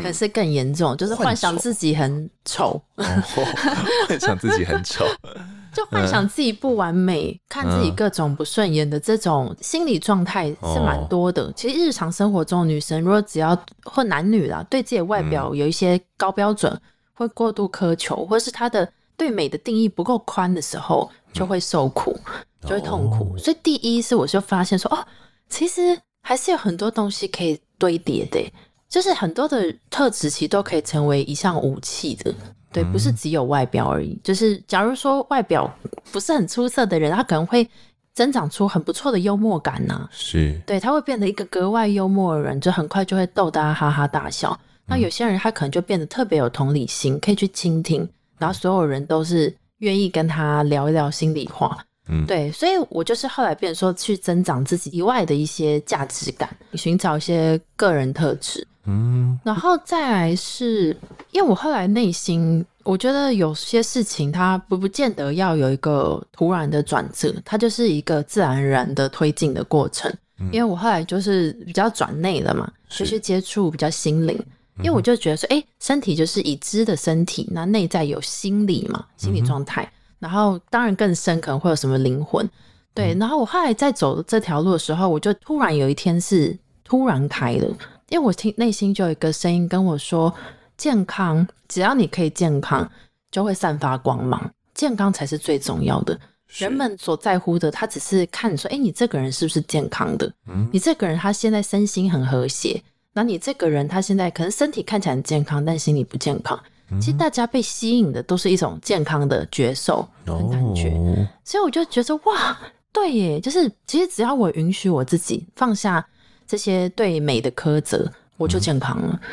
[0.00, 5.04] 可是更严重，就是幻想自己很丑， 幻想自己很丑，
[5.74, 11.44] 就幻想自己不完美，嗯、看自己各种不顺眼的这种心理状态是蛮多的。
[11.44, 16.80] 哦、其实日常生活中，女生如果只要或男女啦，对自己的外表有一些高标准，
[17.12, 22.18] 会过度苛求，或是她的对美的定义不够宽的时候，就会受苦，
[22.62, 23.34] 就会痛苦。
[23.34, 25.06] 哦、所以第一是我就发现说，哦，
[25.50, 28.52] 其实还是有很多东西可以堆叠的。
[28.92, 32.34] 就是很多的特质其实都可以成为一项武器的，
[32.70, 34.20] 对，不是只有外表而已。
[34.22, 35.74] 就是假如说外表
[36.12, 37.66] 不是很出色的人，他可能会
[38.12, 44.60] 增长出很不错的幽默感呐、啊，是，对，他会变得一个格外幽默的人，就很快就会逗大家哈哈大笑。
[44.84, 48.06] 那有些人他可能就变得特别有同理心，可以去倾听，
[48.38, 51.82] 然后所有人都是愿意跟他聊一聊心里话。
[52.08, 58.66] 嗯，对，所以我就是后来变成说去增长自己以外的一些价值感，寻找一些个人特质。
[58.84, 60.96] 嗯，然后再来是，
[61.30, 70.12] 因为我后来内心，我觉得有些事情它不不见得要有一个突然的转折，它就是一个自然而然的推进的过程。
[70.40, 73.04] 嗯、因为我后来就是比较转内了嘛，是。
[73.04, 74.36] 就去接触比较心灵，
[74.78, 82.44] 因为我就觉得说，哎，身体就是已知的身体，那内在有心理嘛，心理状态，嗯、然后当然更深可能会有什么灵魂，
[82.92, 83.14] 对。
[83.14, 87.68] 嗯、然后我后来在走这条路的时候，我就突然有一天是突然开了。
[88.12, 90.30] 因为我听内心就有一个声音跟我说
[90.76, 92.86] ：“健康，只要你可以健康，
[93.30, 94.38] 就会散发光芒。
[94.74, 96.20] 健康才是最重要的。
[96.46, 100.30] 是人们所在乎的，他只是看说，哎，你这个人是不是健康的？
[100.46, 102.82] 嗯，你这个人他现在身心很和谐。
[103.14, 106.62] 那你这个人他现在可能身体看起来很健康，但心理不健康。
[106.90, 110.90] 嗯、其实大家被吸引的都是一种健康的觉受的感觉。
[110.90, 112.58] 哦、所以我就觉得哇，
[112.92, 116.06] 对耶，就是其实只要我允许我自己放下。”
[116.46, 119.20] 这些对美的苛责，我就健康了。
[119.22, 119.28] 嗯、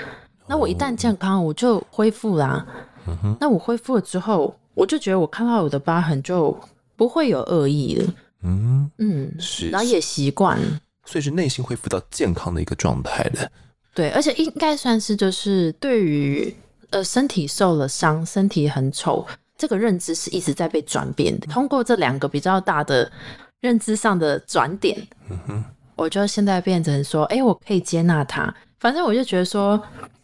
[0.47, 2.65] 那我一旦健康，我就恢复啦。
[3.07, 6.55] 嗯、那我恢复了之后，我就觉得我看到我的疤痕就
[6.95, 8.13] 不会有恶意了。
[8.43, 13.51] 嗯嗯，是，然后也习惯了，所以是内心恢复到健康的一个状态的。
[13.93, 16.55] 对，而且应该算是就是对于
[16.91, 19.25] 呃身体受了伤、身体很丑
[19.57, 21.47] 这个认知是一直在被转变的。
[21.47, 23.11] 通过这两个比较大的
[23.59, 24.97] 认知上的转点，
[25.29, 25.63] 嗯哼。
[25.99, 28.53] 我就现在变成说，哎、欸，我可以接纳他。
[28.79, 29.81] 反正我就觉得说，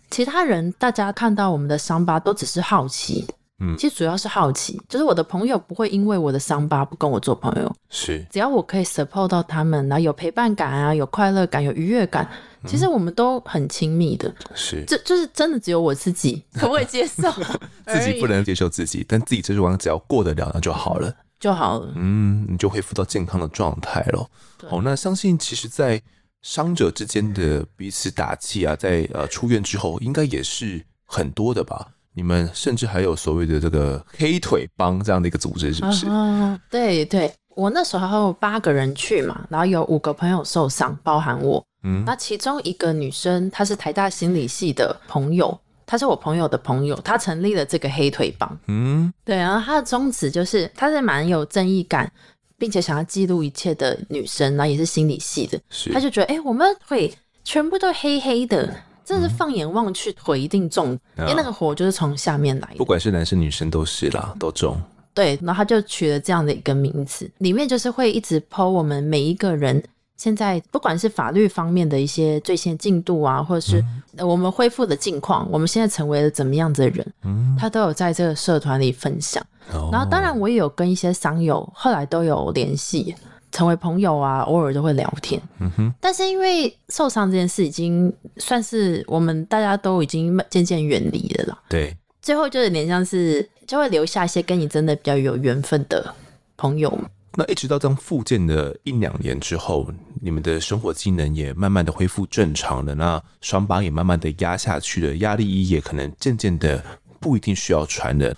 [0.09, 3.27] 其他人大家看到我们的伤疤都只是好奇，
[3.59, 4.81] 嗯，其实主要是好奇。
[4.87, 12.25] 就是我的朋友不会因为我的伤疤不跟我做朋友，是只要我可以 support 到他们，然后有陪伴感啊，有快乐感，有愉悦感，
[12.65, 14.33] 其实我们都很亲密的。
[14.53, 17.29] 是，这就是真的只有我自己可 不可以接受，
[17.85, 21.13] 自己不能接受自己，但自己这关只要过得了，那就好了。
[21.39, 24.27] 就好了，嗯，你就恢复到健康的状态了。
[24.57, 26.01] 对好，那相信其实，在
[26.41, 31.87] 伤者之间的彼此打气啊，在呃出院之后，应该也是很多的吧？
[32.13, 36.05] 你们甚至还有所谓的这个黑腿帮这样的一个组织，是不是？
[36.09, 41.63] 嗯，对对，我那时候八个人去嘛，然后有五个朋友受伤，包含我。
[41.83, 45.59] 嗯，那其中一个女生，她是台大心理系的朋友。
[45.85, 48.59] 他是我朋友的朋友，他成立了这个黑腿帮。
[48.67, 52.11] 嗯，对，然后他的宗旨就是，他是蛮有正义感，
[52.57, 55.59] 并且想要记录一切的女生，然后也是心理系的。
[55.69, 62.75] 是他就觉得，哎、欸，我们会全部都黑黑的，真的是放眼望去，腿一定重，嗯、因为那个火就是从下面来的。
[62.77, 64.81] 不管是男生女生都是啦，都重。
[65.13, 69.83] 对，然后他就取了这样的一个名字，里面就是会一直 po 我们每一个人。
[70.17, 73.83] 现在不管是法律方面的一些最新进度啊，或者是
[74.19, 79.45] 我们恢复的境况，我们现在成为了怎么样子的人，嗯，他都有在这个社团里分享。
[79.73, 83.15] 哦、然后当然我也有跟一些商友后来都有联系，
[83.51, 85.41] 成为朋友啊，偶尔都会聊天。
[85.59, 85.93] 嗯哼。
[85.99, 91.59] 但是因为受伤这件事已经算是我们大家都已经渐渐远离了啦。
[91.67, 91.95] 对。
[92.21, 96.13] 最后就有点像是就会留下一些跟你真的比较有缘分的
[96.57, 96.91] 朋友。
[97.37, 106.81] 那一直到这样复健的一两年之后，你们的生活机能也慢慢的恢复正常了，那双把也慢慢的压下去了，压力也可能渐渐的
[107.19, 108.33] 不一定需要穿了。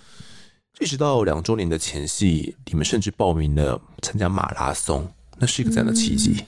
[0.80, 5.08] 一直到两周年的前夕，你们甚至报名了参加马拉松，
[5.38, 6.44] 那是一个怎样的奇迹？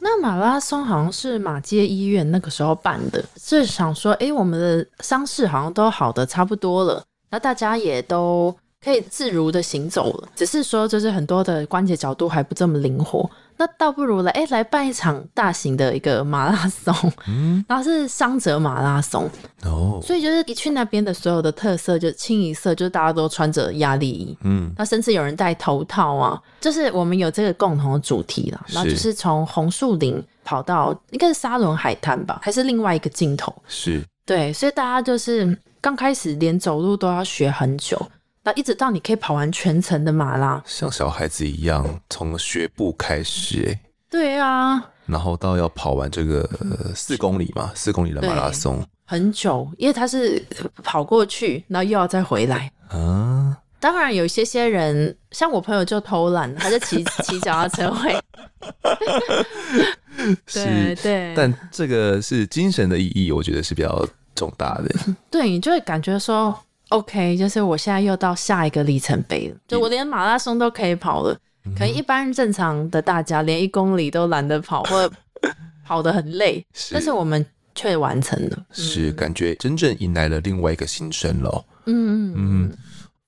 [0.00, 8.54] 那马拉松好像是马街医院那个时候办的，是想说，哎，我们的伤势好像都好的差不多了，那大家也都。
[8.82, 16.92] 可以自如的行走了，只是说就是很多的关节角度还不这么灵活，那倒不如来哎、欸、来办一场大型的一个马拉松，
[17.28, 19.30] 嗯， 然后是伤者马拉松
[19.64, 34.02] 哦，所以就是一去那边的所有的特色就清一色，就是大家都穿着压力衣，嗯，那甚至有人戴头套啊，就是我们有这个共同的主题了，然后就是从红树林跑到应该是沙伦海滩吧，还是另外一个尽头，是。
[34.24, 38.00] 对，所以大家就是刚开始连走路都要学很久。
[38.44, 46.48] 那一直到你可以跑完全程的马拉，像小孩子一样从学步开始，哎，对啊，然后到要跑完这个
[46.92, 50.44] 四公里嘛，四公里的马拉松，很久，因为他是
[50.82, 53.56] 跑过去，然后又要再回来啊。
[53.78, 58.16] 当然有些些人，像我朋友就偷懒，他就骑骑脚踏车回。
[60.52, 65.14] 对对，但这个是精神的意义，我觉得是比较重大的。
[65.30, 66.58] 对，你就会感觉说。
[66.92, 75.14] OK，就是我现在又到下一个里程碑了，就我连马拉松都可以跑了，嗯、可能一般正常的大家连一公里都懒得跑，或者
[75.86, 81.64] 跑得很累，是但是我们却完成了，是感觉真正迎来了另外一个新生了。
[81.86, 82.72] 嗯嗯嗯，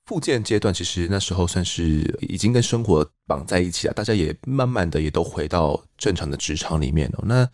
[0.04, 1.82] 复健阶段其实那时候算是
[2.20, 7.24] 已经跟生活绑在一起了，大家也慢慢的也都回到正常的职场里面了。
[7.26, 7.48] 那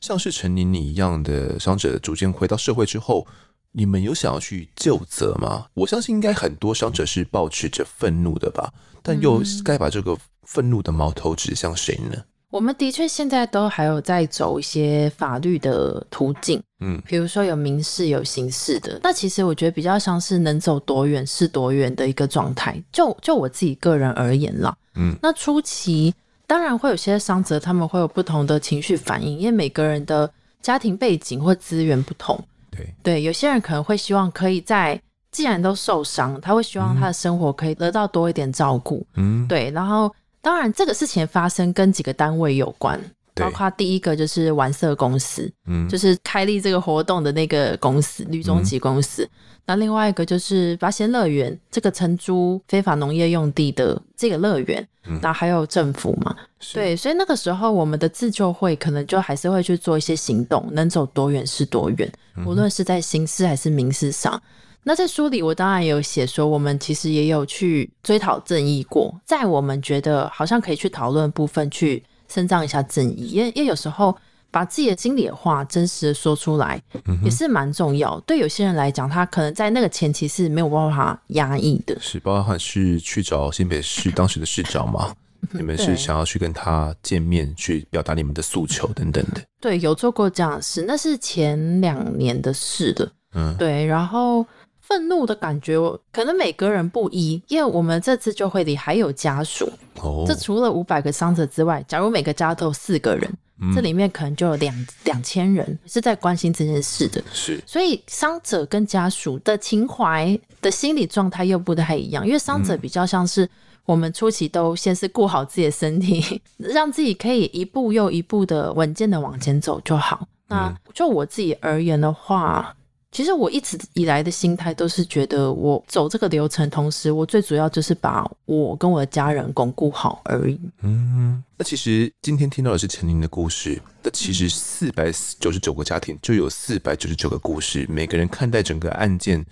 [0.00, 3.26] 像是陈宁你一样的伤者，逐渐回到社会之后。
[3.76, 5.66] 你们有想要去就责吗？
[5.74, 12.16] 我相信应该很多伤者是保持着愤怒的吧，但又该把这个愤怒的矛头指向谁呢？
[12.50, 19.00] 我们的确现在都还有在走一些法律的途径，嗯，比如说有民事有刑事的。
[19.02, 22.80] 那其实我觉得比较像是能走多远是多远的一个状态。
[22.92, 26.14] 就就我自己个人而言啦，嗯，那初期
[26.46, 30.30] 当然会有些伤者他们会有不同的情绪反应，因为每个人的
[30.62, 32.38] 家庭背景或资源不同。
[32.76, 39.04] 对，对，有些人可能会希望可以在既然都受伤，他会希望他的生活可以得到多一点照顾。
[39.16, 39.70] 嗯，对。
[39.70, 43.00] 然后，当然这个事情发生跟几个单位有关，
[43.34, 49.24] 包括第一个就是玩色公司，嗯，就是开立这个活动的那个公司，绿中级公司。
[49.24, 49.30] 嗯
[49.66, 54.86] 那另外一个就是八仙乐园，这个承租非法农业用地的这个乐园，
[55.22, 56.36] 那、嗯、还有政府嘛？
[56.60, 62.12] 是对，所以那个时候我们的自救会可能就还是会去做一些行动，能走多远是多远，
[62.44, 64.34] 无论是在刑事还是民事上。
[64.34, 64.42] 嗯、
[64.82, 74.16] 那在书里我当然也有写说，我们其实也有去追讨正义过，在我们觉得好像可以去讨论部分去伸张一下正义，因为因为有时候。
[74.54, 76.80] 把自己的心里的话真实的说出来，
[77.24, 78.14] 也是蛮重要。
[78.14, 81.98] 嗯、对有些人来讲，他可能在那个前期是没有办法压抑的。
[82.00, 85.12] 是，包括是去找新北市当时的市长嘛？
[85.50, 89.42] 你们是想要去跟他见面，去表达你们的诉求等等的。
[89.60, 93.10] 对，有做过这样的事，那是前两年的事的。
[93.34, 93.84] 嗯，对。
[93.84, 94.46] 然后
[94.86, 95.74] 愤怒的感觉，
[96.12, 99.70] 可能每个人不一，因为我们这次就会里还有家属。
[100.00, 103.30] 哦，这除了五百个伤者之外，假如每个家都有四个人。
[103.72, 113.48] 这里面可能就有两两千人是在关心这件事的，是，所以伤者跟家属的情怀的心理状态又不太一样，因为伤者比较像是
[113.86, 120.26] 我们初期都先是顾好自己的身体， 让自己可以一步又一步的稳健的往前走就好。
[120.48, 122.74] 那就我自己而言的话，
[123.14, 130.58] 其实我一直以来的心态都是觉得，我走这个流程，同时我最主要就是把我跟我的家人巩固好而已。
[130.82, 139.46] 嗯，那其实今天听到的是陈宁的故事，那其实四百九十九个家庭就有四百九十九个故事，每个人看待整个案件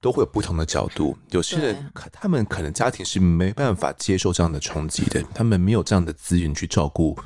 [0.00, 1.16] 都会有不同的角度。
[1.30, 7.16] 有些人他们可能家庭是没办法接受这样的冲击的，他们没有这样的资源去照顾。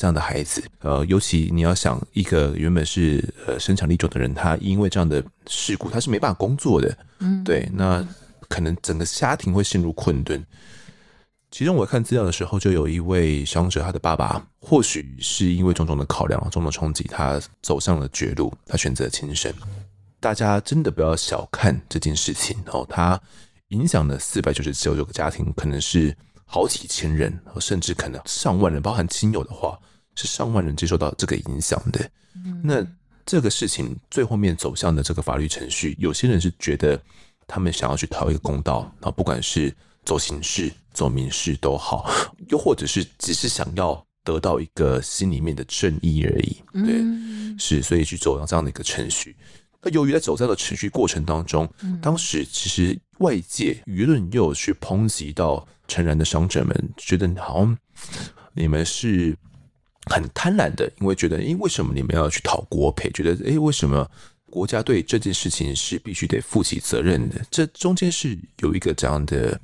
[0.00, 8.02] 这样的孩子，呃，尤其你要想一个原本是呃生产力久的人，他因为这样的事故，他是没办法工作的，嗯，对，那
[8.48, 10.42] 可能整个家庭会陷入困顿。
[11.50, 19.52] 其中我看资料的时候，就有一位伤者，他的爸爸或许是因为种种的考量、种种冲击，他走上了绝路，他选择轻生。
[20.18, 23.20] 大家真的不要小看这件事情哦，他
[23.68, 29.78] 影响了四百九十九个家庭，可能是好几千人，甚至可能上万人，包含亲友的话。
[30.20, 32.10] 是上万人接受到这个影响的，
[32.62, 32.86] 那
[33.24, 37.00] 这个事情最后面走向的这个法律程序，有些人是觉得
[37.46, 42.10] 他们想要去讨一个公道，啊，不管是走刑事、走民事都好，
[42.48, 47.02] 又或者是只是想要得到一个心里面的正义而已，对，
[47.58, 49.34] 是，所以去走上这样的一个程序。
[49.80, 51.66] 那由于在走这样的程序过程当中，
[52.02, 57.78] 当时其实外界舆论又有去抨击到陈然的伤者们，觉得好像
[58.54, 59.36] 你们是。
[60.06, 63.10] 很贪婪的，因为觉得，诶，为什么你们要去讨国赔？
[63.10, 64.08] 觉得，诶，为什么
[64.46, 67.40] 国家对这件事情是必须得负起责任的？
[67.50, 69.60] 这中间是有一个这样的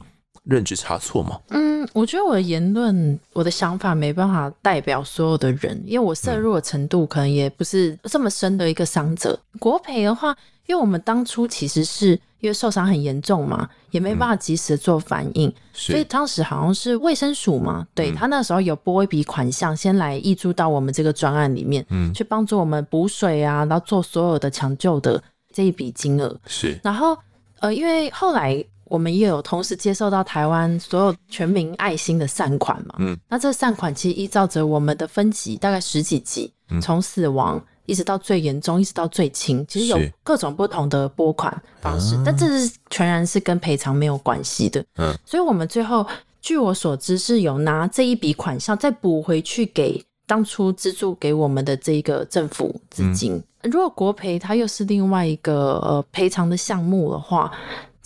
[0.47, 1.39] 认知差错吗？
[1.51, 9.39] 嗯，我觉得我的言论、我的想法没办法代表所有的人，因为我涉入的程度可能也不是这么深的一个伤者。
[9.59, 10.37] 国培的话，
[10.67, 12.19] 因为我们当初其实是。
[12.41, 25.21] 因为受伤很严重嘛，也没办法及时做反应，嗯、所以当时好像是卫生署嘛，对、嗯、他那时候有拨一笔款项，先来挹注到我们这个专案里面，嗯，去帮助我们补水啊，然后做所有的抢救的
[25.51, 26.79] 这一笔金额是。
[26.85, 27.17] 然后
[27.61, 37.63] 呃，因为后来我们也有同时接受到台湾所有全民爱心的善款嘛，嗯，那这善款其实依照着我们的分级，大概十几级，从死亡。
[37.89, 44.85] 一直到最严重，一直到最轻，其实有各种不同的拨款方式，但这是全然是跟赔偿没有关系的。
[44.97, 46.05] 嗯，所以我们最后
[46.41, 53.41] 据我所知是有拿这一笔款项再补回去给当初资助给我们的这个政府资金。
[53.63, 57.53] 嗯、如果国赔它又是另外一个呃赔偿的项目的话，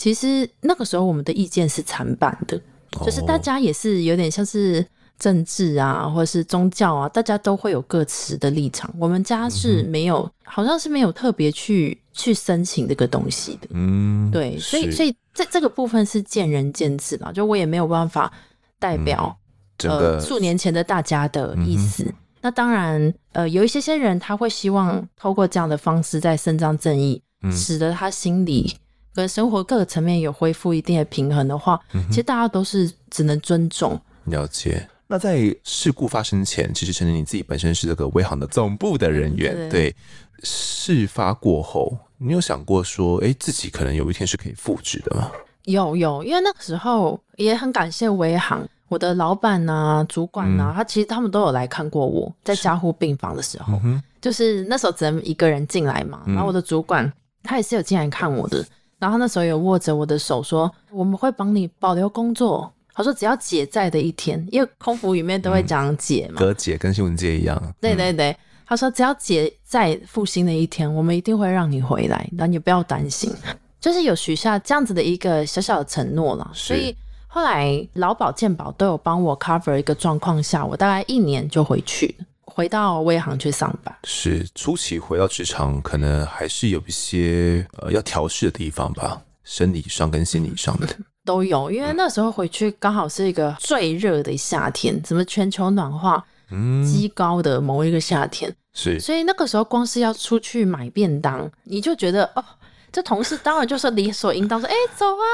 [0.01, 2.59] 其实那个时候我们的意见是残版的，
[3.05, 4.87] 就是大家也是有点像是。
[5.21, 8.91] 政治啊，或者是宗教啊，大家都会有各自的立场。
[8.99, 13.69] 我们家是没有，嗯、好像是没有特别去去申请这个东西的。
[13.73, 17.31] 嗯，对，所以所以这这个部分是见仁见智啦。
[17.31, 18.33] 就我也没有办法
[18.79, 19.39] 代表、
[19.85, 22.03] 嗯、呃数年前的大家的意思。
[22.05, 28.75] 嗯、那当然，呃，有一些些人他会希望透过这样的方式在伸张正义，嗯、使得他心理
[29.15, 34.01] 跟生活各个层面有恢复一定的平衡的话，嗯、其实大家都是只能尊重。
[34.25, 34.89] 了解。
[35.07, 39.97] 那在事故发生前，其实陈宁你自己本身是这个威航的总部的人员，对，对。
[40.43, 45.31] 事发过后，你有想过说，哎，自己可能有一天是可以复职的吗？
[45.65, 58.65] 有有，因为那个时候也很感谢威航，我的老板啊、主管啊，嗯、他其实他们都有来看过我在加护病房的时候，是嗯、就是那时候只能一个人进来嘛，然后我的主管他也是有进来看我的，
[59.01, 62.73] 然后那时候有握着我的手说，我们会帮你保留工作。
[62.93, 67.57] 他说：“只要姐在的一天，因为空服里面都会讲姐嘛，哥、嗯、姐跟新闻姐一样。
[67.81, 68.37] 对对对，嗯、
[68.67, 73.33] 他说只要姐在复兴的一天，我们一定会让你回来，那你不要担心。
[73.81, 76.51] 就是有许下这样子的一个小小的承诺了。
[76.53, 76.95] 所以
[77.27, 82.15] 后来劳保健保都有帮我 cover 一个状况下，我大概一年就回去，
[82.51, 83.97] 回到威航去上班。
[84.05, 90.87] 是初期回到职场，可能还是有一些呃要调试的地方吧，生理上跟心理上的。
[90.99, 96.85] 嗯 ”都有，因为那时候回去刚好是一个最热的夏天，什么全球暖化嗯。
[96.85, 102.45] 极高的某一个夏天，是，所以那个时候光是要出去买便当，你就觉得哦，
[102.91, 105.25] 这同事当然就是理所应当说，哎，走啊，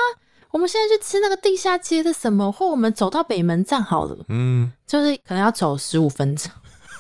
[0.51, 6.51] 我们现在去吃那个地下街的什么，或我们走到北门站好了，嗯，就是可能要走十五分钟，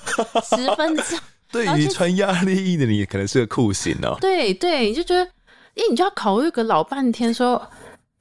[0.06, 1.18] 十分钟，
[1.52, 7.60] 对于穿压力衣的你，可能是个酷刑哦，对对，你就觉得，哎，你就要考虑个老半天说。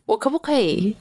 [0.08, 0.96] 我可不可以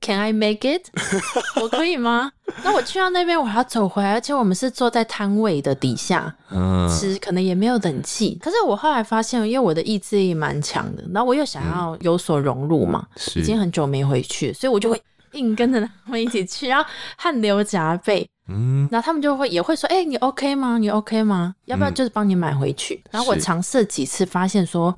[0.00, 0.86] ？Can I make it？
[1.60, 2.30] 我可以吗？
[2.62, 8.38] 那我去到那边，我还要走回来，而且我们是坐在摊位的底下，嗯，其实可能也没有冷气。
[8.40, 15.02] 可是我后来发现，因为我的意志力蛮强的，然后我又想要有所融入嘛，嗯、已经很久没回去，所以我就会
[15.32, 20.78] 硬跟着他们一起去，然后汗流浃背，嗯，然后他们就会也会说：“哎、欸，你 OK 吗？
[20.78, 21.54] 你 OK 吗？
[21.64, 24.96] 要不要就是帮你买回去？”嗯、然后我尝试几次，发现说。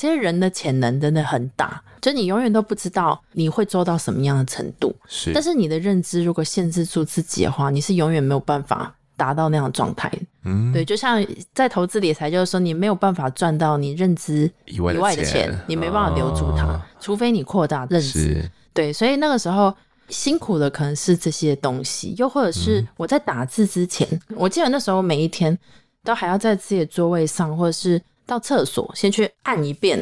[0.00, 4.94] 其实人的潜能真的很大，就你永远都不知道你会做到什么样的程度。
[5.08, 10.08] 是，但是你的认知如果限制住自己的话，你是永远没有办法达到那样的状态。
[10.44, 11.20] 嗯，对，就像
[11.52, 18.48] 在投资理财，就是说你没有办法赚到你认知以外的钱，你没办法留住它，哦、除非你扩大认知。
[18.72, 19.74] 对，所以那个时候
[20.08, 25.58] 辛苦的可能是这些东西，又或者是我在打字之前，嗯、 我记得那时候每一天
[26.04, 28.00] 都还要在自己的座位上，或者是。
[28.28, 29.98] 到厕所先去按一遍。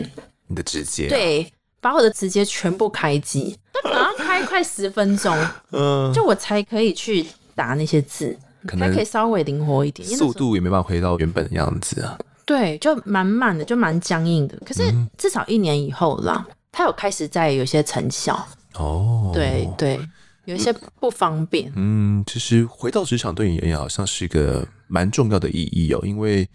[0.48, 1.48] 你的指节，对，
[1.80, 5.32] 把我的直接全部开机，那可能要开快十分钟，
[5.70, 8.36] 嗯，就我才可以去打那些字，
[8.66, 12.18] 可能还可以稍微灵活一点，速度也没办法回到原本的样子啊。
[12.44, 14.59] 对，就蛮慢的，就蛮僵硬的。
[14.66, 14.82] 可是
[15.16, 18.44] 至少一年以后啦，它有开始在有些成效
[18.84, 19.30] 哦。
[19.32, 20.00] 对对，
[20.44, 21.72] 有一些不方便。
[21.76, 26.48] 嗯，其实回到职场对你而言好像是一个蛮重要的意义哦，因为。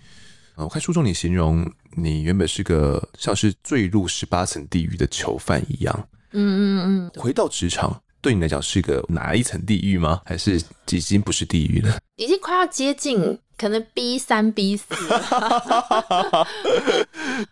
[0.56, 7.12] 我看书中你形容你原本是个像是坠入十八层地狱的囚犯一样，嗯嗯嗯。
[7.20, 10.22] 回到职场对你来讲是一个哪一层地狱吗？
[10.26, 11.98] 还是已经不是地狱了？
[12.16, 14.86] 已经快要接近可能 B 三 B 四，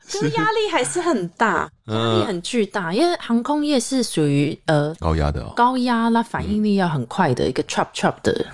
[0.07, 8.45] 就是压力还是很大，压力很巨大，因为航空业是属于呃高压的，哦高压那反应力要很快的一个 chop chop 的，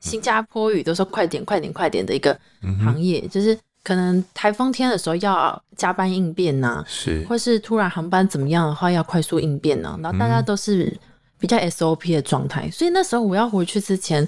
[0.00, 2.38] 新加坡语都说快点快点快点的一个
[2.82, 3.58] 行业，就是。
[3.84, 9.98] 可能台风天的时候要加班应变呐、啊，是，或是突然航班怎么样的话要快速应变呢、啊？
[10.02, 10.94] 然后大家都是
[11.38, 14.26] 比较 SOP 的状态，嗯、所以那时候我要回去之前，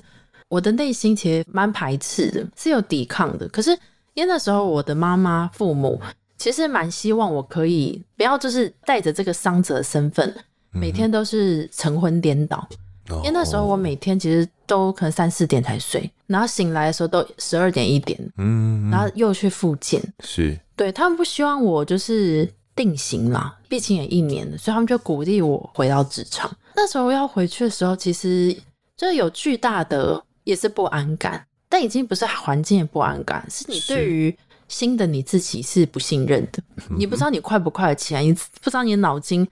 [0.48, 3.48] 我的内心其实蛮排斥的，是有抵抗的。
[3.48, 3.70] 可是
[4.14, 6.00] 因为那时候我的妈妈、父母
[6.36, 10.34] 其实蛮希望我可以不要就是带着这个伤者的身份，
[10.72, 12.66] 每天都是晨昏颠倒。
[13.08, 22.48] 因为那时候我每天其实都可能三四点才睡，然后醒来的时候都十二点一点，嗯，然后又去复健，是，对，他们不希望我就是
[22.80, 26.50] 定型啦，毕竟也一年了，所以他们就鼓励我回到职场。
[26.74, 28.56] 那时候要回去的时候，其实
[28.96, 34.34] 就有巨大的也是不安感，但已经不是环境的不安感，是你对于
[34.66, 36.62] 新的你自己是不信任的，
[36.96, 39.46] 你不知道你快不快得起来，你不知道你的脑筋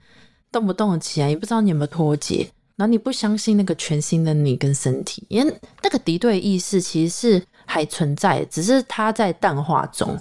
[0.51, 2.49] 动不动得起来，也不知道你有没有脱节。
[2.77, 5.53] 然后你不相信那个全新的你跟身体，因为
[5.83, 10.17] 那个敌对意识其实是还存在，只是它在淡化中，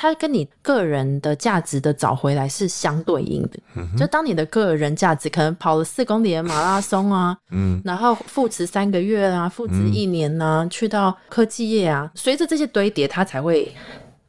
[0.00, 3.60] 它跟你个人的价值的找回来是相对应的。
[3.76, 13.70] 嗯、就当你的个人价值可能跑了四公里的马拉松啊，嗯，然后复职三个月啊，复职一年啊，嗯、去到科技业啊，随着这些堆叠，它才会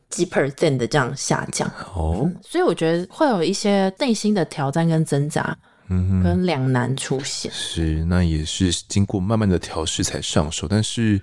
[0.10, 1.66] 几 percent 的这样下降。
[1.96, 5.58] 哦、嗯，所以我觉得会有一些内心的挑战跟挣扎。
[5.88, 11.20] 嗯，跟两难出现是，那也是经过慢慢的调试才上手，但是，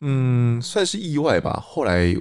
[0.00, 1.62] 嗯，算是意外吧。
[1.62, 2.14] 后来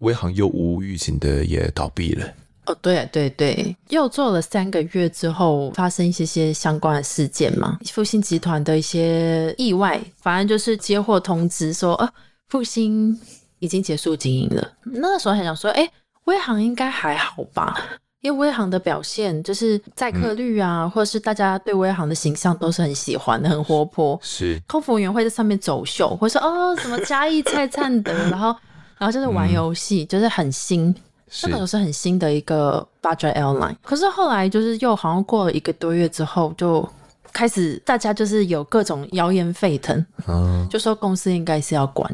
[0.00, 2.26] 威航又无预警的也倒闭了。
[2.66, 12.08] 哦，对对对，又做了三个月之后，发生一些些相关的事件嘛，复兴集团的一些意外，反正就是接获通知说，呃，
[12.48, 13.18] 复兴
[13.60, 14.72] 已经结束经营了。
[14.84, 15.90] 那个时候还想说，哎，
[16.24, 17.74] 威航应该还好吧。
[18.20, 24.20] 因为威航的表现就是载客率啊，嗯、或者是大家对威航的形象都是很喜欢的，很活泼。
[24.22, 28.54] 是空服员会在上面走秀，或者说哦什么嘉义璨璨的， 然后
[29.00, 30.94] 然后就是玩游戏，嗯、就是很新。
[31.28, 33.74] 是那个是很新的一个 budget airline。
[33.82, 36.88] 可是后来就是又好像过了一个多月之后，就
[37.32, 42.08] 开始大家就是有各种谣言沸腾，嗯、就说公司应该是要关。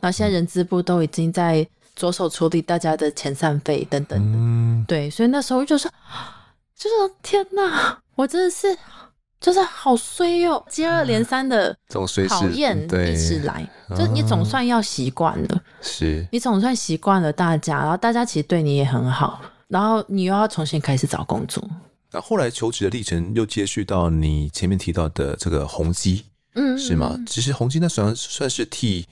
[0.00, 1.66] 然后现在人资部都已经在。
[1.96, 5.90] 着手处理大家的遣散费等等的，嗯、对，所以那时候就说，
[6.74, 8.74] 就是天哪，我真的是
[9.40, 11.74] 就是好衰哟、喔，接二连三的
[12.28, 13.66] 讨厌一直来，
[13.96, 21.62] 就你总算要习惯了，是你总算习惯了大家，然后大家其实对你也很好，然后你又要重新开始找工作。
[22.12, 26.24] 那后来求职的历程又接续到你前面提到的这个宏基，
[26.54, 27.16] 嗯，是吗？
[27.26, 29.06] 其实宏基那算算是替。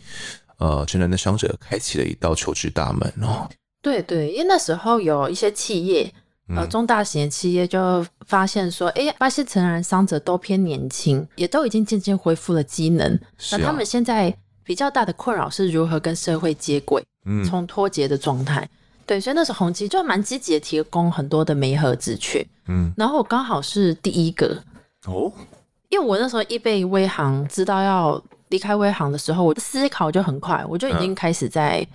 [0.60, 3.48] 呃，城南的伤者开启了一道求职大门哦。
[3.80, 6.12] 对对，因为那时候有一些企业，
[6.56, 13.12] 呃，中大型的企业就发现说，哎、嗯，发现成人伤者都偏年轻，也都已经渐渐恢复了机能。
[13.14, 13.20] 啊、
[13.52, 14.34] 那他们现在
[14.64, 18.68] 比较大的困扰是如何跟社会接轨，嗯，从脱节的状态。
[19.06, 24.62] 对，所以那时候红基就蛮积极的提供很多的媒合职缺，嗯，然后我刚好是第一个
[25.06, 25.32] 哦，
[25.88, 28.22] 因为我那时候一被微行知道要。
[28.50, 31.86] 离开微行的时候，我的思考就很快，我就已经开始在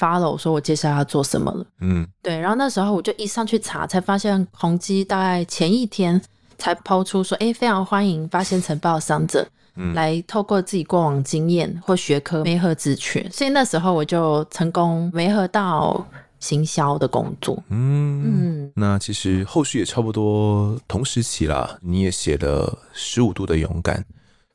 [0.00, 1.66] follow，说我接下来要做什么了。
[1.80, 2.38] 嗯，对。
[2.38, 6.18] 然后那时候我就一上去查，才发现宏基大概前一天
[6.56, 9.46] 才抛出说，哎、欸，非常欢迎八仙尘爆伤者，
[9.76, 13.28] 嗯，来透过自己过往经验或学科媒合职缺。
[13.30, 16.04] 所以那时候我就成功媒合到
[16.38, 17.62] 行销的工作。
[17.68, 21.78] 嗯嗯，那其实后续也差不多同时期啦。
[21.82, 23.96] 你也写了《十五度的勇敢》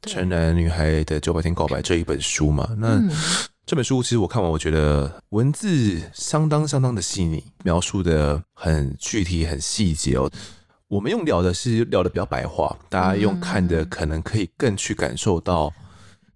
[0.12, 2.68] 《成人女孩的九百天告白》这一本书嘛？
[2.78, 3.10] 那、嗯、
[3.66, 10.30] 这本书其实我看完，我觉得文字相当相当的细腻，描述的很具体、很细节哦。
[10.88, 15.74] 我们用聊的是聊的比较白话，大家用看的可能可以更去感受到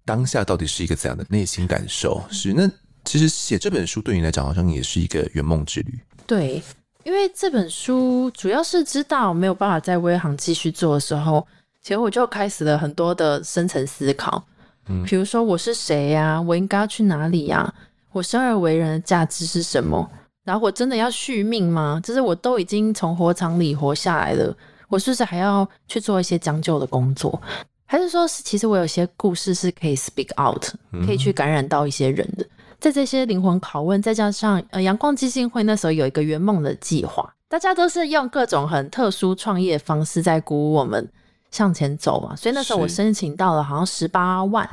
[0.04, 2.20] 当下到底是一个怎样的内心感受。
[2.32, 2.68] 是那
[3.04, 6.00] 其实写这本书对你来讲好像也是一个圆梦之旅。
[6.26, 6.60] 对，
[7.04, 11.46] 因为这本书主要是知道没有办法在微航继续做的时候，
[11.80, 14.44] 其实我就开始了很多的深层思考。
[14.90, 16.42] 嗯，比如说我是谁呀？
[16.42, 17.72] 我应该要去哪里呀？
[18.12, 20.10] 我生而为人的价值是什么？
[20.44, 22.00] 然后我真的要续命吗？
[22.02, 24.54] 就是我都已经从火场里活下来了，
[24.88, 27.40] 我是不是还要去做一些将就的工作？
[27.86, 30.64] 还是说，是其实我有些故事是可以 speak out，
[31.06, 32.44] 可以去感染到一些人的？
[32.78, 41.06] 在这些灵魂拷问，再加上呃阳光基金会那时候有一个圆梦的计划，大家都是用各种很特殊创业方式在鼓舞我们
[41.50, 42.34] 向前走嘛。
[42.36, 44.68] 所以那时候我申请到了好像十八万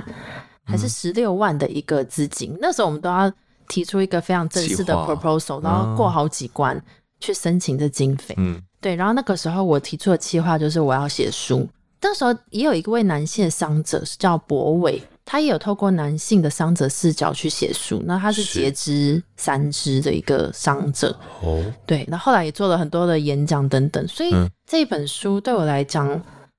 [0.66, 3.32] 还是十六万的一个资金，那时候我们都要。
[3.70, 6.82] 提出一个非常正式的 proposal，然后过好几关
[7.20, 8.34] 去申请这经费。
[8.38, 8.96] 嗯，对。
[8.96, 11.68] 然后那个时候我提出的计划就是我要写书。
[12.00, 18.02] 那时候也有一位男性的伤者是叫博伟，他也有透过男性的伤者视角去写书。
[18.06, 21.14] 那他是截肢三肢的一个伤者。
[21.42, 22.06] 哦，对。
[22.08, 24.32] 那后来也做了很多的演讲等等，所以
[24.66, 26.08] 这本书对我来讲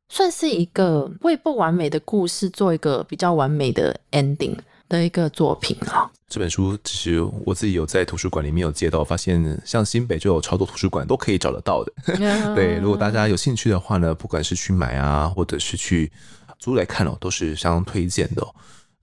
[0.09, 4.57] 算是一个为不完美的故事做一个比较完美的 ending
[4.89, 6.11] 的一个作品啊。
[6.29, 11.93] 这本书其实我自己有在图书馆里面有借到，发现像新北就有超多图书馆都可以找得到的。
[12.55, 16.11] 对，如果大家有兴趣的话呢，不管是去买啊，或者是去
[16.59, 18.47] 租来看哦，都是相当推荐的。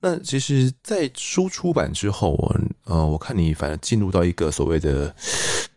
[0.01, 5.16] 那其实，在书出版之后，我呃，我看你反正进入到一个所谓的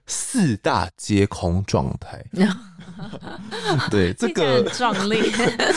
[0.08, 2.24] 四大皆空状态。
[3.90, 5.30] 对，这个很壮丽。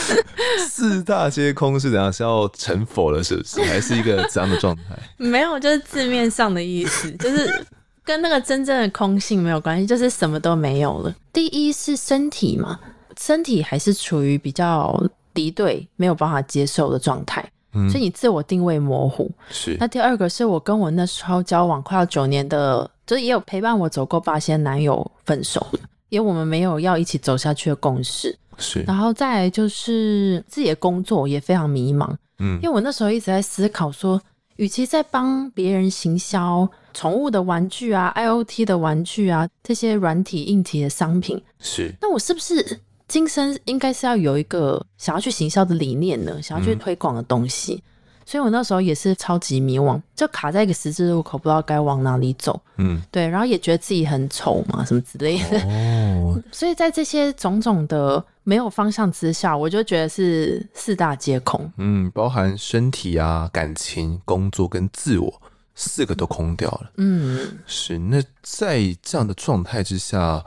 [0.66, 2.12] 四大皆空是怎样？
[2.12, 3.62] 是要成佛了，是不是？
[3.62, 4.82] 还是一个怎样的状态？
[5.18, 7.64] 没有，就是字面上的意思，就是
[8.02, 11.14] 跟那个真正的空性没有关系，就是什么都没有了。
[11.32, 12.80] 第一是身体嘛，
[13.20, 15.00] 身体还是处于比较
[15.32, 19.30] 敌对、没有办法接受的状态，嗯，所以你自我定位模糊。
[19.50, 19.76] 是。
[19.78, 25.80] 那第二个是我跟我那时候交往快要九年的，就是也有陪伴我走过八仙男友分手了。
[26.08, 34.20] 因为我们没有要一起走下去的共识，是，然后再来就是自己的工作也非常迷茫，嗯，因为我那时候一直在思考说，
[34.56, 46.42] 与其在帮别人行销宠物的玩具啊、IoT 的玩具啊这些软体硬体的商品，是，那我是不是今生应该是要有一个想要去行销的理念呢？
[46.42, 47.82] 想要去推广的东西？
[48.24, 52.58] 嗯所以我那时候也是超级迷惘，就卡在一个十字路口，不知道该往哪里走。
[52.76, 55.58] 嗯，对，然后也觉得自己很丑嘛，什么之类的。
[55.66, 61.70] 哦， 所以在这些种种的没有方向之下，我就觉得是四大皆空。
[61.78, 65.42] 嗯，包含身体啊、感情、工作跟自我
[65.74, 66.92] 四个都空掉了。
[66.98, 67.98] 嗯，是。
[67.98, 70.44] 那在这样的状态之下，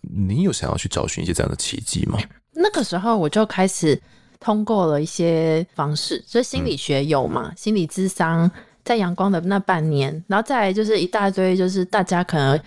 [0.00, 2.18] 你有想要去找寻一些这样的奇迹吗？
[2.52, 4.00] 那个时候我就开始。
[4.40, 8.50] 通过了一些方式，所以心理学有嘛，嗯、心理智商
[8.82, 12.58] 在阳光的那半年，然后再来就是一大堆，就是大家可能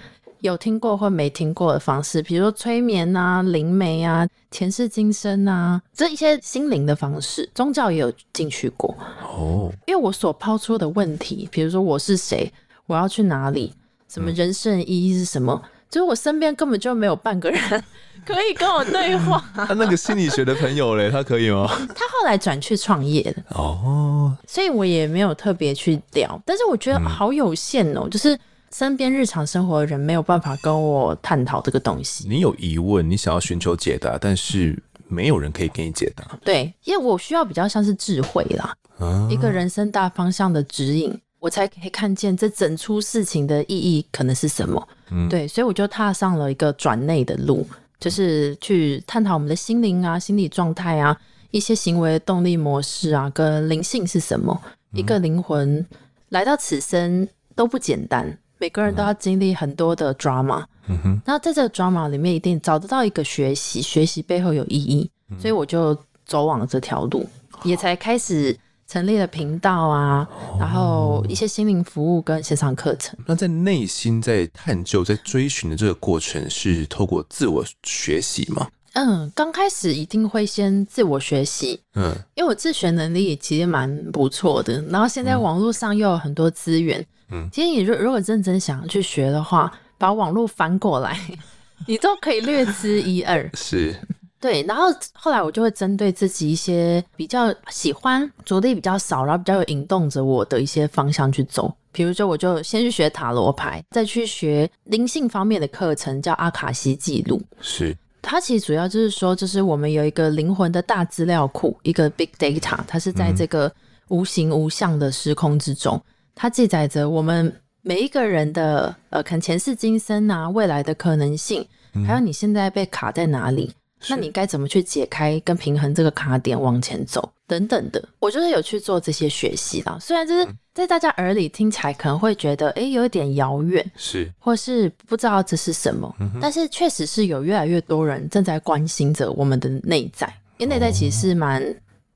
[0.42, 8.96] 有听过或没听过的方式，比如说催眠啊、灵媒啊、前世今生啊，这一些心灵的方式，宗教也有进去过。
[9.24, 9.72] 哦。
[9.88, 12.52] 因为我所抛出的问题，比如说我是谁，
[12.86, 13.74] 我要去哪里，
[14.08, 17.84] 什么人生意义是什么，嗯、就是我身边根本就没有半个人。
[18.26, 19.44] 可以跟我对话。
[19.54, 21.68] 他那个心理学的朋友嘞，他可以吗？
[21.94, 26.42] 他后来转去创业了哦，所以我也没有特别去聊。
[26.46, 28.40] 但是我觉得好有限哦，嗯、就是
[28.72, 32.26] 身边日常生活的人没有办法跟我探讨这个东西。
[32.28, 36.24] 你有疑问，你想要寻求解答，但是没有人可以给你解答。
[36.46, 41.14] 对，因为我需要比较像是智慧啦，啊、一个人生大方向的指引，
[41.44, 44.88] 我才可以看见这整出事情的意义可能是什么。
[45.12, 47.68] 嗯，对，所以我就踏上了一个转内的路。
[48.00, 51.18] 就是去探讨我们的心灵啊、心理状态啊、
[51.52, 54.58] 一些行为的动力模式啊，跟灵性是什么。
[54.94, 55.86] 嗯、一个灵魂
[56.30, 60.64] 来到此生都不简单，每个人都要经历很多的 drama。
[60.88, 67.28] 嗯哼，那在这个 drama 里面，一定找得到一个学习，学习背后有意义，嗯、所以我就走往了这条路，
[67.66, 68.58] 也才开始。
[68.88, 70.28] 成立了频道啊，
[70.60, 73.18] 然后一些心灵服务跟线上课程。
[73.26, 78.68] 那在内心在探究、在追寻的这个过程，是透过自我学习吗？
[78.94, 84.80] 嗯，刚开始一定会先自我学习，嗯，因为我自学能力其实蛮不错的。
[84.84, 91.20] 然后现在网络上又有很多资源，嗯，其实你如如果认真想要去学的话，把网络翻过来，
[91.88, 93.50] 你都可以略知一二。
[93.56, 93.96] 是，
[94.44, 94.62] 对。
[94.64, 94.84] 然后
[95.14, 101.74] 后来我就会针对自己一些比较喜欢、着力比较少，然后比较有引动着我的一些方向去走。
[101.94, 107.42] 比如说，我就先去学塔罗牌，再去学灵性方面的课程，叫阿卡西记录。
[107.62, 107.96] 是。
[108.22, 113.72] 它其实主要就是说，就是我们有一个灵魂的大资料库，一个 big data，它是在这个
[114.10, 121.68] 无形无相的时空之中，嗯、它记载着我们每一个人的呃，可能前世今生啊，未来的可能性，
[122.08, 123.72] 还有你现在被卡在哪里。
[124.10, 129.98] 那你该怎么去解开跟平衡这个卡点往前走等等的，我就是有去做这些学习啦。
[130.00, 140.28] 虽然就是在大家耳里听起来可能会觉得，哎、欸，有一点遥远，是，或是不知道这是什么，嗯、但是确实是有越来越多人正在关心着我们的内在，
[140.58, 141.64] 因为内在其实是蛮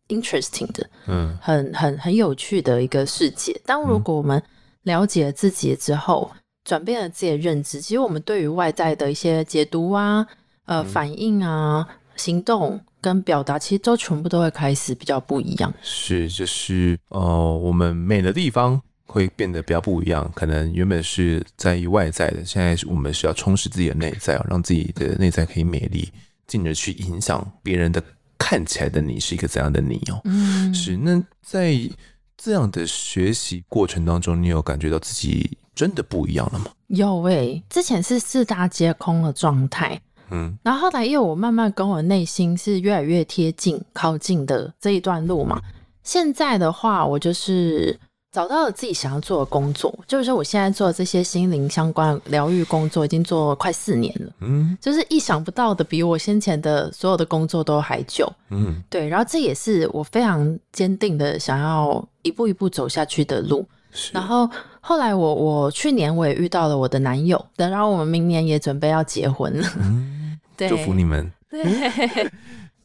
[0.07, 3.59] interesting 的，嗯，很很很有趣的一个世界。
[3.65, 4.41] 当如果我们
[4.83, 6.31] 了解了自己之后，
[6.63, 10.25] 转变了自己的认知，其实我们对于外在的一些解读啊。
[10.67, 15.73] 呃，反应啊，行动跟表达，其实都全部都会开始比较不一样。
[15.81, 17.21] 是，就是呃，
[17.57, 20.29] 我们美的地方会变得比较不一样。
[20.35, 26.11] 可能原本是在意外在的，现在我们是要充实自己的内在，让自己的内在可以美丽，
[26.47, 28.03] 进而去影响别人的
[28.37, 30.19] 看起来的你是一个怎样的你哦。
[30.25, 30.97] 嗯，是。
[30.97, 31.77] 那在
[32.35, 36.65] 这样的学习过程当中，你有感觉到自己真的不一样了吗？
[36.87, 40.01] 有诶、欸，之前是四大皆空的状态。
[40.31, 45.61] 嗯，然后后来，因为我慢慢跟我内心是越来越贴近、靠近的这一段路嘛。
[46.03, 47.97] 现在的话，我就是
[48.31, 54.31] 找到了自己想要做的工作，就是说我现在做的这些心灵相关疗愈工作，已经做了快四年了。
[54.41, 58.31] 嗯，就是意想不到的，比我先前的所有的工作都还久。
[58.49, 59.07] 嗯，对。
[59.07, 63.65] 然后这也是我非常坚定的想要一步一步走下去的路。
[64.11, 64.47] 然后
[64.79, 69.67] 后来我我去年我也遇到了我的男友，等然后我们明年也准备要结婚了。
[69.79, 70.13] 嗯
[70.57, 71.29] 祝福你们。
[71.49, 71.61] 对，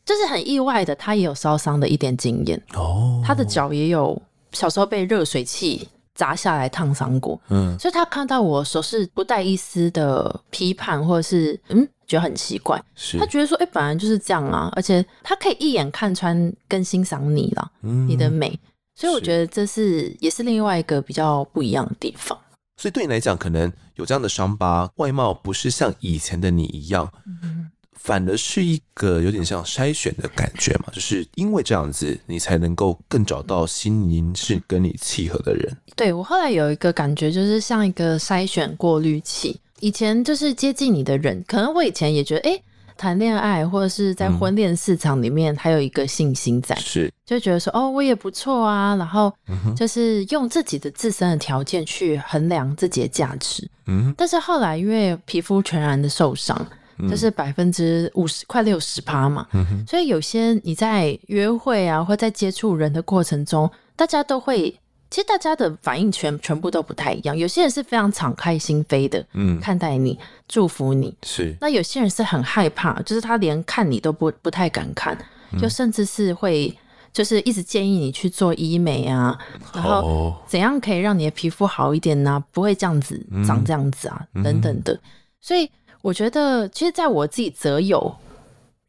[0.05, 3.23] 就是很意外的，他也有烧伤的一点经验哦。
[3.25, 4.21] 他的脚也有
[4.53, 12.81] 小时候被热水器砸下来烫伤过，嗯，所以他看到我的时候是不带一丝的批判，或者是嗯，觉得很奇怪。
[12.95, 18.59] 是他觉得说，哎、欸，本来就是这样啊，而且他可以一眼看穿跟欣赏你了，嗯，你的美。
[18.95, 22.39] 所以我觉得这是也是另外一个比较不一样的地方。
[22.77, 27.11] 所以对你来讲，可能有这样的伤疤，外貌不是像以前的你一样。
[27.27, 27.62] 嗯
[28.03, 35.77] 反而是一个有点像筛选的感觉嘛，就是因为这样子，你才能够更找到心灵是跟你契合的人。
[35.95, 39.61] 对，我后来有一个感觉，就是像一个筛选过滤器。
[39.79, 42.63] 以前就是接近你的人，可能我以前也觉得，哎、欸，
[42.97, 48.97] 谈恋爱或者是在婚恋市场里面，还有一个信心在，是、嗯、就觉得说，哦，我也不错啊。
[48.97, 49.33] 然后
[49.77, 53.69] 就是用自己的自身的条件去衡量自己的价值。
[53.87, 56.67] 嗯，但是后来因为皮肤全然的受伤。
[57.09, 59.47] 就是百分之五十，快六十趴嘛，
[59.87, 64.71] 所以有些你在约会啊，或在接触人的过程中，大家都会，
[65.11, 67.37] 其实大家的反应全全部都不太一样。
[67.37, 71.55] 有些人是非常敞开心扉的，嗯，看待你，祝福你，是。
[71.61, 75.17] 那有些人是很害怕，就是他连看你都不不太敢看，
[75.61, 76.73] 就甚至是会，
[77.13, 79.37] 就是一直建议你去做医美啊，
[79.75, 82.43] 然后怎样可以让你的皮肤好一点呢？
[82.53, 84.99] 不会这样子长这样子啊，等等的，
[85.41, 85.69] 所以。
[86.03, 88.15] 我觉得，其实，在我自己择友，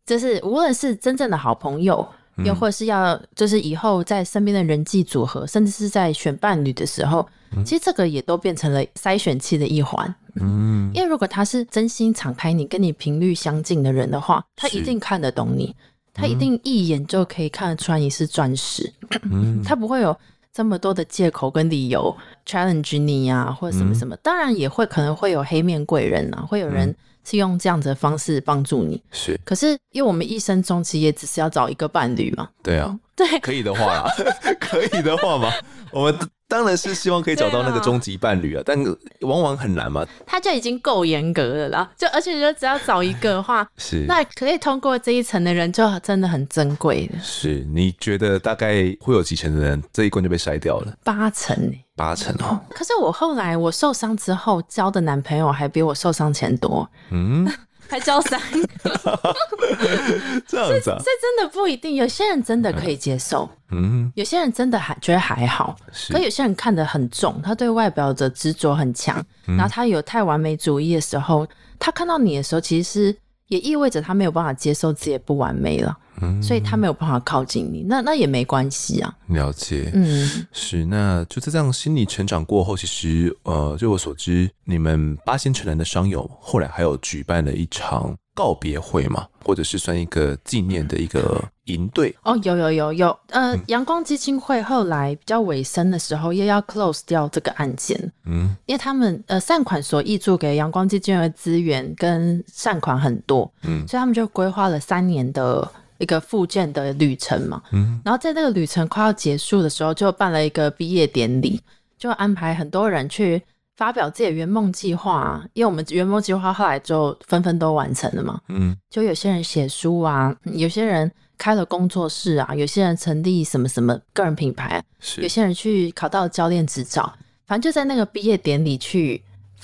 [0.06, 2.06] 就是无论是真正的好朋友，
[2.44, 7.26] 又或是要，就是以后在身边的人际组合，甚至是在选伴侣的时候，
[7.64, 10.14] 其实这个也都变成了筛选器的一环。
[10.42, 15.76] 嗯，因为如果他是真心敞开你，跟你频率相近的人的话，他一定看得懂你，
[16.12, 18.92] 他一定一眼就可以看得出来你是钻石，
[19.64, 20.18] 他不会有。
[20.54, 29.02] 这么多的借口跟理由 challenge 你呀、啊，或者什么什么，嗯、当然也会可能会有黑面贵人啊，会有人是用这样子的方式帮助你。
[29.12, 32.48] 是，可是因为我们一生中其实也只是要找一个伴侣嘛。
[32.62, 34.06] 对啊，对，可以的话啦，
[34.62, 35.52] 可以的话嘛，
[35.92, 36.20] 我们。
[36.54, 38.78] 当然是希望可以找到那个终极伴侣啊，但
[39.22, 40.06] 往往很难嘛。
[40.24, 47.18] 他就已经够严格了啦，就而且就只要找一个的话， 是那可以通过这一层的人就真的很珍贵的。
[47.20, 50.94] 是，你觉得大概会有几成的人这一关就被筛掉了？
[51.04, 52.60] 八成欸，八成哦。
[52.70, 56.88] 可是我后来我受伤之后交的男朋友还比我受伤前多。
[57.10, 57.52] 嗯。
[57.90, 58.68] 还交三个，
[60.48, 60.98] 这样子啊？
[61.00, 61.96] 这真的不一定。
[61.96, 65.76] 有些人真的可以接受，嗯，有些人真的还觉得还好。
[66.10, 73.18] 可有些人看得很重，他对外表的执着很强，然后他有太完美主义的时候，他看到你的时候，其实是
[73.48, 79.14] 也意味着他没有办法接受自己的不完美了，嗯，所以他没有办法靠近你，那那也没关系啊。
[79.28, 80.86] 了解，嗯，是。
[80.86, 105.70] 那就在这样心理成长过后，其实呃，据我所知，你们八仙城南的商友后来还有举办了一场告别会嘛，或者是算一个纪念的一个营队哦，有有有有，呃，阳光基金会后来比较尾声的时候，又要 close 掉这个案件，嗯，因为他们呃善款所挹注给阳光基金会的资源跟善款很多，嗯，所以他们就规划了三年的
[106.04, 111.60] 一个复健的旅程嘛，嗯，然后在那个旅程快要结束的时候，就办了一个毕业典礼，
[111.98, 113.42] 就安排很多人去。
[113.76, 118.40] 发表自己的圆梦计划，因为我们圆梦计划后来就纷纷都完成了嘛。
[118.50, 127.12] 嗯，就有些人写书啊，有些人开了工作室啊，有些人成立什么什么个人品牌，是有些人去考到教练执照，
[127.48, 129.20] 反正就在那个毕业典礼去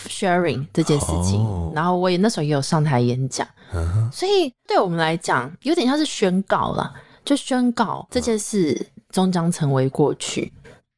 [0.07, 1.41] sharing 这件事情。
[1.41, 6.93] 哦、然后我也那时候也有上台演讲，嗯、所以对我们来讲有点像是宣告了，
[7.25, 10.51] 就宣告这件事终将成为过去。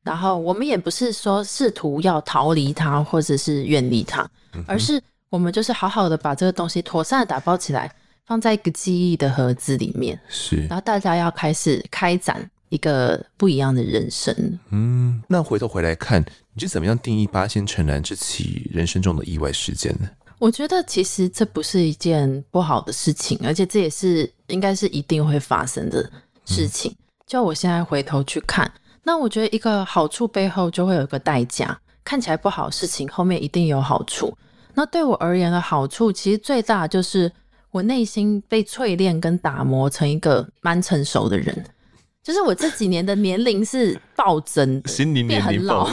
[0.03, 4.27] 然后我们也不是说试图要逃离它，或者是远离它，
[4.65, 4.99] 而是
[5.29, 7.93] 我们就是好好的把这个东西妥善的打包起来，
[8.25, 10.19] 放在一个记忆的盒子里面。
[10.27, 14.35] 是，然后大家要开始开展一个不一样的人生。
[14.71, 20.09] 嗯，那回头回来看，你是怎么样定义八仙尘兰这起人生中的意外事件呢？
[20.37, 26.11] 我觉得其实这不是一件不好的事情，而且这也是应该是一定会发生的
[26.45, 26.91] 事情。
[26.91, 28.69] 嗯、就我现在回头去看。
[29.03, 34.35] 那我觉得一个好处背后就会有一个代价，看起来不好的事情后面一定有好处。
[34.73, 37.31] 那对我而言的好处，其实最大就是
[37.71, 41.65] 我内心被淬炼跟打磨成一个蛮成熟的人。
[42.23, 45.85] 就是我这几年的年龄是暴增的， 心灵年龄变很老，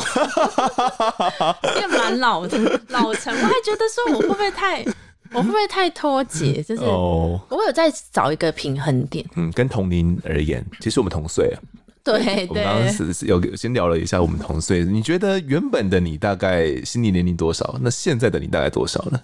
[1.74, 2.58] 变蛮老的
[2.88, 3.34] 老成。
[3.34, 4.84] 我还觉得说我会不会太，
[5.32, 6.62] 我会不会太脱节？
[6.62, 9.24] 就是我有在找一个平衡点。
[9.36, 11.56] 嗯，跟同龄而言，其实我们同岁啊。
[12.04, 17.76] 对，对，我们刚刚有先聊了一下我们同岁，你觉得原本的你大概心理年龄多少？
[17.82, 19.20] 那现在的你大概多少呢？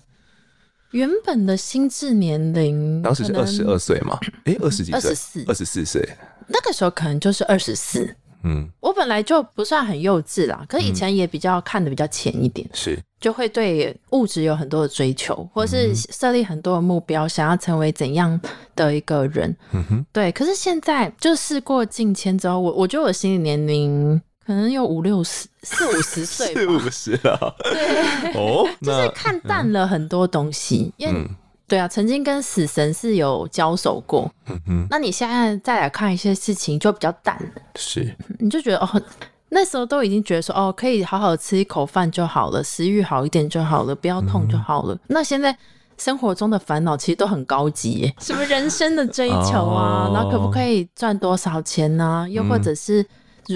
[0.91, 4.19] 原本的心智年龄当时是二十二岁嘛？
[4.45, 4.95] 哎，二十几岁？
[4.95, 6.09] 二十四，二十四岁。
[6.49, 8.15] 那个时候可能就是二十四。
[8.47, 18.39] 嗯，我本来就不算很幼稚啦，可是以前也比较看的比较浅一点，是就会对物质有很多的追求，或是设立很多的目标，想要成为怎样
[18.77, 19.57] 的一个人。
[19.73, 20.31] 嗯哼，对。
[20.33, 27.57] 可是现在就事过境迁之后，我我觉得我心理年龄可能有五六十、四五十岁， 四五十了。
[27.63, 31.27] 对，哦，就是看淡了很多东西，因为。
[31.75, 34.33] 对啊，曾经跟死神是有交手过。
[34.47, 37.37] 嗯哼，那你现在再来看一些事情，就比较淡。
[37.75, 39.03] 是，你就觉得哦，
[39.49, 44.95] 那时候都已经觉得说哦，可以好好吃一口饭就好了，食欲好一点就好了，不要痛就好了。
[44.95, 45.57] 嗯、那现在
[45.99, 52.29] 生活中的烦恼其实都很高级耶，什么人生的追求啊，哦、然后可不可以赚多少钱呢、啊？
[52.29, 53.05] 又或者是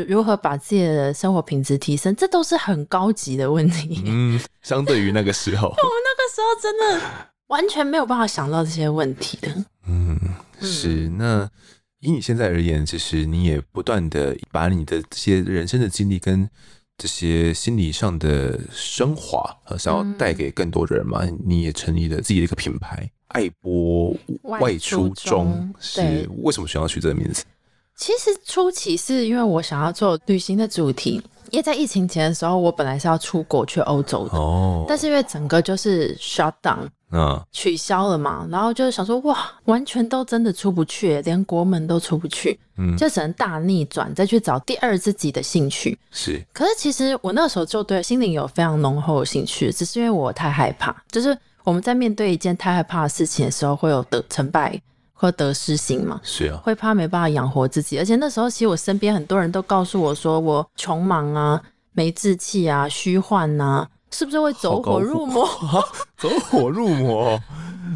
[0.09, 4.03] 如何把自己的生活品质提升，这都是很高级的问题。
[4.05, 7.07] 嗯，相对于那个时候，我 们那个时候真的。
[7.49, 9.65] 完全没有办法想到这些问题的。
[9.87, 10.19] 嗯，
[10.61, 11.09] 是。
[11.11, 11.51] 那
[12.01, 16.49] 以你现在而言，其实你也不断的把你的这些人生的经历跟
[16.97, 21.21] 这些心理上的升华，想要带给更多的人嘛？
[21.25, 25.75] 嗯、你也成立了自己的一个品牌“爱播外出中”。
[25.79, 27.45] 是为什么想要取这个名字？
[27.97, 31.21] 其实初期是因为我想要做旅行的主题，
[31.51, 36.89] 因为在疫情前的时候，我本来是要出国去欧洲的，哦，但是因为整个就是 shut down。
[37.11, 45.99] 嗯，取消了嘛，然后就是想说，哇，完全都真的出不去，连国门都出不去，嗯，就只能大逆转，再去找第二自己的兴趣。
[46.11, 51.35] 是，可是其实我那时候就对心灵有非常浓厚的兴趣，只是因为我太害怕，就是
[51.65, 54.79] 我们在面对一件太害怕的事情的时候，会有得成败
[55.21, 61.61] 或得失心嘛，是啊，会怕没办法养活自己，而且那时候其实我身边很多人都告诉我说，我穷忙啊，
[61.93, 63.89] 没志气啊，虚幻啊。
[64.11, 65.47] 是不是会走火入魔？
[66.17, 67.39] 走火入魔，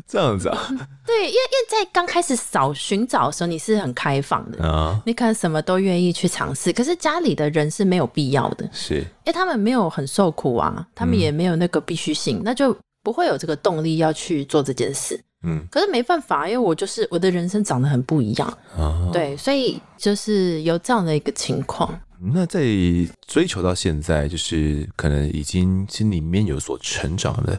[0.06, 0.58] 这样子啊？
[1.06, 6.70] 对，因为因为在刚开始找寻找的时候，你是很开放的啊，你可能什么都愿意去尝试。
[6.70, 15.18] 可是家里的人是没有必要的，是因为他们没有很受苦啊，他们也没有那个必须性，嗯、那就不会有这个动力要去做这件事。
[15.42, 22.00] 嗯，可是没办法，因为我就是我的人生长得很不一样，啊、对，所以就是有这样的一个情况。
[22.34, 22.60] 那在
[23.26, 27.58] 追求到现在，就是可能已经心里面有所成长了。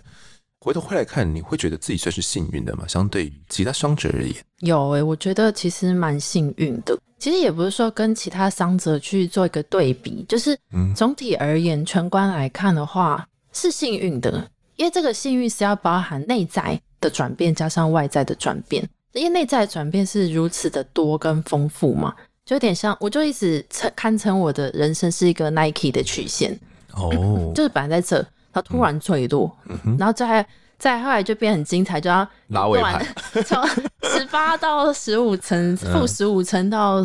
[0.61, 2.85] 回头回来看，你会觉得自己算是幸运的吗？
[2.87, 6.97] 相对于其他伤者而言，有诶、欸，我觉得其实蛮幸运的。
[7.19, 10.57] 其实也不是说跟其他伤者去做一个对比，就是
[10.95, 26.57] 总体而言，嗯、全观来看的话是幸运的，因为这个幸运是要包含内在的转变加上外在的转变，因为内在的转变是如此的多跟丰富嘛，就有点像，我就一直称堪称我的人生是一个 Nike 的曲线
[26.93, 27.11] 哦，
[27.53, 30.45] 就是本来在这，它突然坠落，嗯、然后再。
[30.79, 33.05] 再后来就变很精彩，就要拉尾盘，
[33.45, 33.65] 从
[34.01, 37.01] 十八到十五层，负十五层到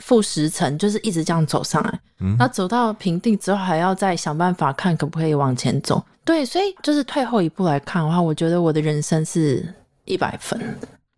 [0.00, 2.00] 负十层，就是一直这样走上来。
[2.18, 6.02] 嗯，然后走到平地之后，还要再想办法看可不可以往前走。
[6.24, 10.60] 对，所以就是退后一步来看的话，我觉得我的人生是一百分。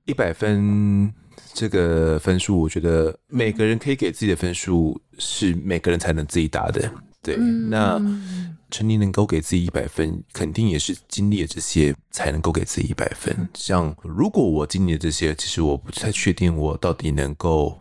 [0.06, 1.12] 一百分
[1.52, 6.90] 这个分数，我觉得每个人可以给自己的分数是每个人才能自己打的。
[7.22, 8.00] 对，嗯、那。
[8.72, 13.36] 陈妮能够给自己一百分，肯定也是经历了这些才能够给自己一百分。
[13.52, 17.78] 像如果我经历了这些，其实我不太确定我到底能够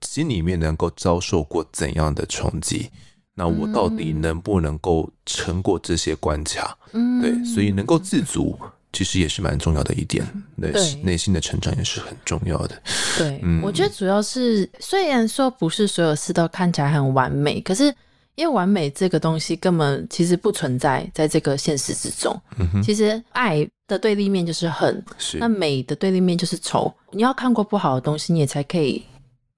[0.00, 2.88] 心里面能够遭受过怎样的冲击，
[3.34, 6.76] 那我到底能不能够撑过这些关卡？
[6.92, 8.58] 嗯，对，所以能够自足，
[8.92, 10.26] 其实也是蛮重要的一点。
[10.60, 10.72] 对，
[11.02, 12.82] 内心的成长也是很重要的。
[13.18, 17.94] 对，嗯，我觉得主要是虽然说不是所有事都看起来很完美，可是。
[18.36, 22.34] 因为完美这个东西根本其实不存在在这个现实之中。
[22.58, 26.90] 嗯，其实爱的对立面就是恨，是那美的对立面就是丑。
[27.10, 29.04] 你要看过不好的东西，你也才可以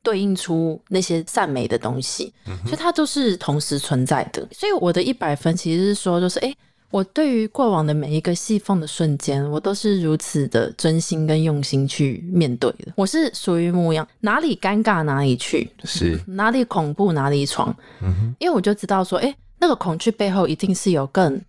[0.02, 2.32] 对应出那些善美的东西。
[2.46, 4.46] 嗯，所以它都是同时存在的。
[4.52, 6.54] 所以我的一百分其实是说，就是哎。
[6.92, 12.92] 我对于过往的每一个细缝的瞬间，我都是如此的真心跟用心去面对的。
[12.96, 17.74] 我是属于模样，哪里尴尬哪里去，是哪里恐怖哪里闯。
[18.02, 21.40] 嗯哼，因为我就知道说，哎，那个恐惧背后一定是有更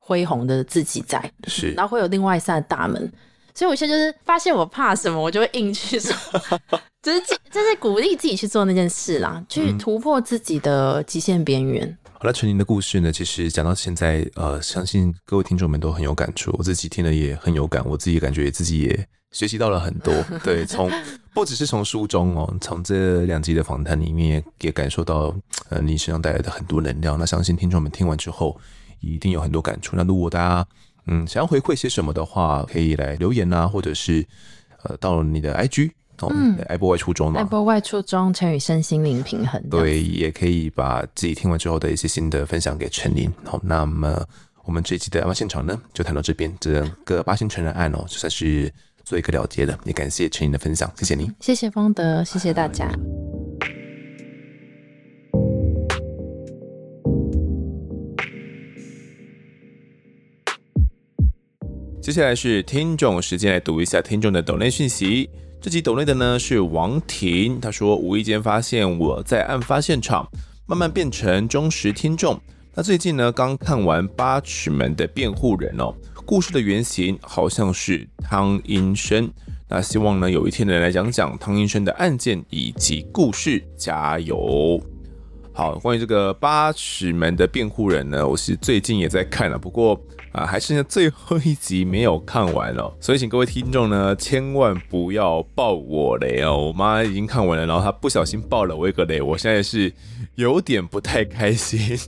[0.00, 3.12] 恢宏的自己在，是，然后会有另外一扇大门。
[3.60, 6.14] 所以我现在就是发现我怕什么，我就会硬去做，
[7.02, 11.98] 就是就是鼓励自己去做那件事啦，去突破自己的极限边缘。
[12.14, 20.14] 好了，陈宁的故事呢，其实讲到现在，呃，相信各位听众们都很有感触，我自己听了也很有感，我自己感觉自己也学习到了很多。
[20.42, 20.90] 对，从
[21.34, 25.36] 不只是从书中哦，从这两集的访谈里面也感受到，
[25.68, 27.18] 呃，你身上带来的很多能量。
[27.18, 28.58] 那相信听众们听完之后，
[29.00, 29.96] 一定有很多感触。
[29.96, 30.66] 那如果大家
[31.06, 34.26] 嗯想要回馈些什么的话，可以来留言啊，或者是
[34.82, 35.90] 呃到你的 IG。
[36.28, 39.58] 嗯，爱播外出中嘛，爱播外出中，陈宇身心灵平衡。
[39.70, 43.32] 对，也可以把自己听完之后的一些心得分享给陈琳。
[43.42, 44.22] 好，那么
[44.64, 46.54] 我们这一期的案发现场呢，就谈到这边。
[46.60, 48.70] 这个八星成人案哦，就算是
[49.02, 49.78] 做一个了结了。
[49.86, 52.92] 也感谢陈琳的分享，谢谢您，谢谢方德，谢谢大家。
[62.10, 65.30] 接下来是听众时间，来读一下听众的抖内讯息。
[65.60, 70.28] 这集抖内的呢是王婷，他说无意间发现我在案发现场，
[70.66, 72.36] 慢慢变成忠实听众。
[72.74, 75.94] 那最近呢刚看完《八尺门的辩护人》哦，
[76.26, 79.30] 故事的原型好像是汤英生。
[79.68, 84.82] 那希望呢有一天能来讲讲汤英生的案件以及故事，加油！
[85.52, 90.00] 好，关于这个《八尺门的辩护人》呢，我是最近也在看了，不过。
[90.32, 96.56] 啊，还剩下最后一集没有看完哦， 所以请各位听众呢，千万不要爆我雷哦！
[96.56, 99.92] 我妈已经看完了，然后她不小心爆了我一个雷，我现在是
[100.36, 101.98] 有点不太开心。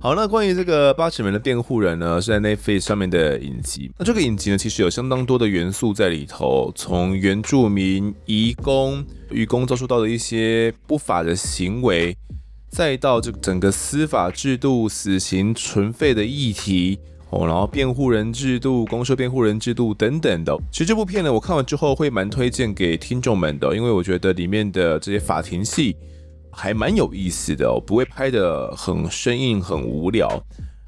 [0.00, 3.90] 好，那关于这个八尺门的辩护人呢，是在 Netflix 上面的影集。
[3.98, 12.16] 那这个影集呢，其实有相当多的元素在里头，从原住民、移工、渔工遭受到的一些不法的行为。
[12.70, 20.56] 再到这整个司法制度、死刑存废的议题哦，然后辩护人制度、公设辩护人制度等等的。
[20.70, 25.96] 其实这部片呢，我看完之后会蛮推荐给听众们的，因为我觉得里面的这些法庭戏
[26.58, 30.28] 还蛮有意思的哦，不会拍得很生硬、很无聊。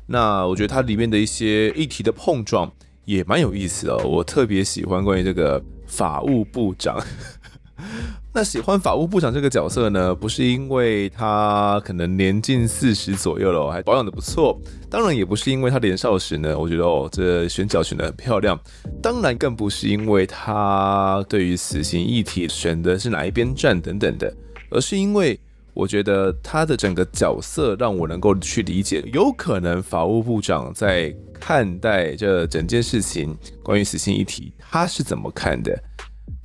[0.07, 2.69] 那我觉得它里面的一些议题的碰撞
[3.05, 7.01] 也蛮有意思的，我特别喜欢关于这个法务部长。
[8.35, 14.61] 那喜欢法务部长这个角色呢，不是因为他可能年近四十左右了，还保养得不错。
[14.91, 18.59] 当然也不是因为他年少时呢，我觉得哦，这选角选得很漂亮。
[19.01, 24.33] 当然更不是因为他对于死刑议题选的是哪一边站等等的，
[24.71, 25.39] 而是因为
[25.75, 35.79] 我觉得他的整个角色让我能够去理解，有可能法务部长在看待这整件事情关于死刑议题，他是怎么看的。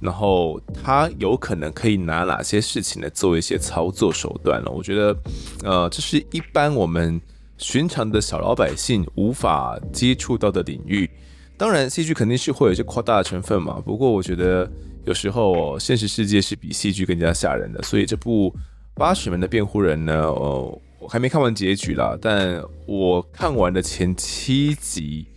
[0.02, 4.70] 然后他有可能可以拿哪些事情来做一些操作手段了？
[4.72, 5.18] 我觉得，
[5.64, 7.20] 呃，这是一般我们
[7.58, 11.10] 寻常的小老百姓无法接触到的领域。
[11.58, 13.82] 当然，戏剧肯定是会有一些夸大的成分嘛。
[13.86, 14.70] 不过，我觉得
[15.06, 17.82] 有时候现实世界是比戏剧更加吓人的。
[17.82, 18.52] 所以，这部
[18.98, 25.28] 《八尺门的辩护人》呢，哦，我还没看完结局啦，但我看完的前七集。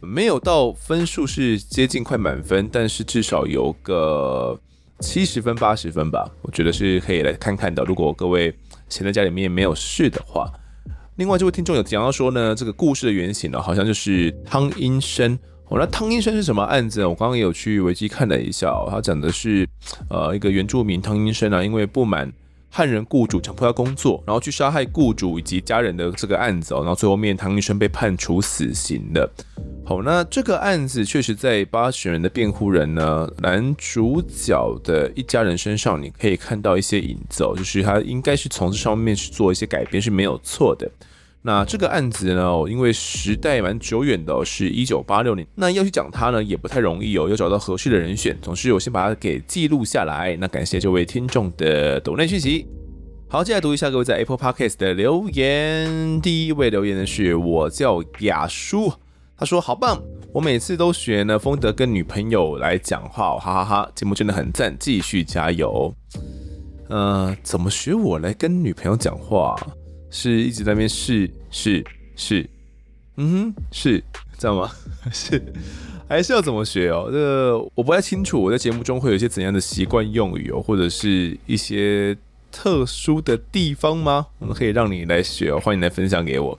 [0.00, 4.58] 没有到分数是接近快满分，但是至少有个
[4.98, 7.84] 七十分八十分吧，我觉得是可以来看看的。
[7.84, 8.52] 如果各位
[8.88, 10.52] 闲在家里面没有事的话，
[11.16, 15.38] 另外这位听众有讲到说呢，这个故事的原型呢，好像就是汤英生。
[15.68, 17.08] 哦，那汤英生是什么案子呢？
[17.08, 19.68] 我刚刚也有去维基看了一下，他讲的是
[20.10, 22.32] 呃一个原住民汤英伸啊，因为不满。
[22.70, 29.28] 汉人雇主强迫他工作，然后去杀害雇主以及家人的这个案子哦，然后最后面唐医生被判处死刑的。
[29.84, 40.90] 好，那这个案子确实在八十人的辩护人呢，男主角的一家人身上，你可以看到一些影子哦，就是他应该是从这上面去做一些改变是没有错的。
[41.48, 45.48] 那这个案子呢，因为时代蛮久远的，是一九八六年。
[45.54, 48.36] 那要去讲它呢，也不太容易哦，要找到合适的人选。
[48.42, 50.36] 总之，我先把它给记录下来。
[50.38, 52.66] 那感谢这位听众的抖内讯息。
[53.30, 56.20] 好，接下来读一下各位在 Apple Podcast 的留言。
[56.20, 58.92] 第一位留言的是我叫雅叔，
[59.34, 60.02] 他说好棒，
[60.34, 65.94] 我每次都学呢，丰德跟女朋友来讲话，哈哈哈哈，节目真的很赞，继续加油。
[66.90, 69.56] 呃，怎么学我来跟女朋友讲话？
[70.10, 71.84] 是一直在那边是是
[72.16, 72.48] 是，
[73.16, 74.02] 嗯哼，是
[74.38, 74.70] 这样吗？
[75.12, 75.42] 是
[76.08, 77.08] 还是要怎么学哦？
[77.12, 78.40] 这个我不太清楚。
[78.40, 82.16] 我在节目中会有一些怎样的习惯用语哦，或者是一些
[82.50, 84.26] 特殊的地方吗？
[84.38, 86.58] 我们可以让你来学哦，欢迎来分享给我。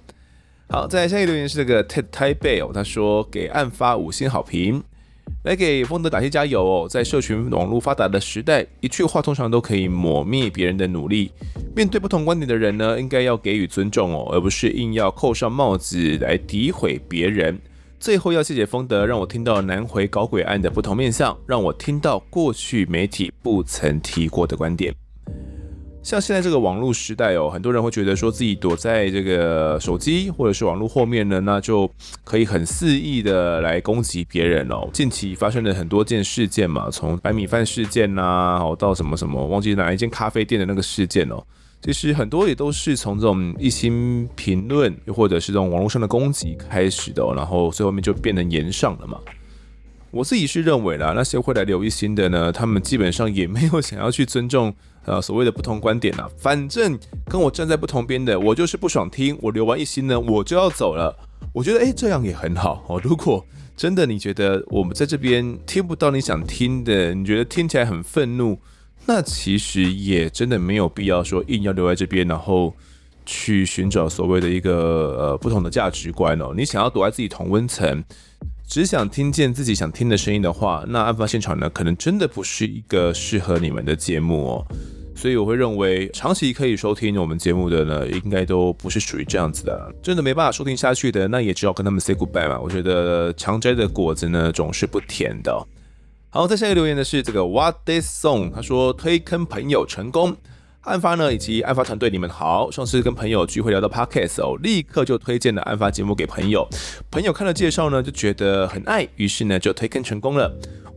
[0.69, 4.83] 好，再来下一个留言是这个 Ted Tai Bell，，他说给案发五星好评。
[5.43, 6.87] 来给丰德打气加油哦！
[6.89, 11.31] 在社群网络发达的时代，一句话通常都可以抹灭别人的努力。
[11.75, 17.59] 面对不同观点的人呢，应该要给予尊重哦，而不是硬要扣上帽子来诋毁别人。
[17.99, 24.93] 最后要谢谢丰德，让我听到南回搞鬼案的不同面相，让我听到过去媒体不曾提过的观点。
[26.09, 31.87] 像现在这个网络时代哦，很多人会觉得说自己躲在这个手机或者是网络后面呢，那就
[32.23, 34.89] 可以很肆意的来攻击别人哦。
[34.91, 41.43] 近期发生了很多件事件嘛，从白米饭事件呐，哦到什么什么，忘记哪一间咖啡店的那个事件哦，
[41.83, 49.19] 其实很多也都是从这种一星评论又或者是这种网络上的攻击开始的，然后最后面就变成炎上了嘛。
[50.09, 54.73] 我自己是认为啦，那些会来留一星的呢，他们基本上也没有想要去尊重。
[55.05, 59.37] 呃，所谓的不同观点啊，反正跟我站在不同边的，我就是不爽听。
[59.41, 61.15] 我留完一星呢，我就要走了。
[61.53, 63.01] 我觉得，诶，这样也很好哦。
[63.03, 63.43] 如果
[63.75, 68.59] 真的你觉得我们在这边听不到你想听的，你觉得听起来很愤怒，
[69.05, 72.75] 那其实也真的没有必要说硬要留在这边，然后
[73.25, 76.53] 去寻找所谓的一个呃不同的价值观哦。
[76.55, 78.03] 你想要躲在自己同温层，
[78.69, 84.67] 只想听见自己想听的声音的话，那案发现场呢，可能真的不是一个适合你们的节目哦。
[85.15, 89.91] 所以我会认为，长期可以收听我们节目的呢，应该都不是属于这样子的。
[90.03, 92.59] 真的没办法收听下去的，那也只好跟他们 say goodbye 嘛。
[92.59, 95.67] 我觉得强摘的果子呢，总是不甜的。
[96.29, 100.37] 好，再下一个留言的是这个 What This Song，他说推坑朋友成功。
[100.83, 102.71] 案发呢，以及案发团队，你们好。
[102.71, 106.65] 上次跟朋友聚会聊到 Podcast 哦，立刻就推荐了案发节目给朋友。
[107.11, 110.49] 朋友看了介绍呢，就觉得很爱，于是呢就推坑成功了。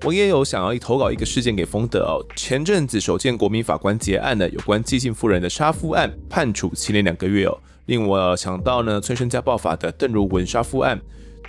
[0.05, 2.23] 我也有想要投稿一个事件给丰德哦。
[2.37, 10.99] 前阵子首见国民法官结案的，有关纪姓妇人的杀夫案，判处七年两个月哦，令我想到呢催生家暴法的邓如雯杀夫案。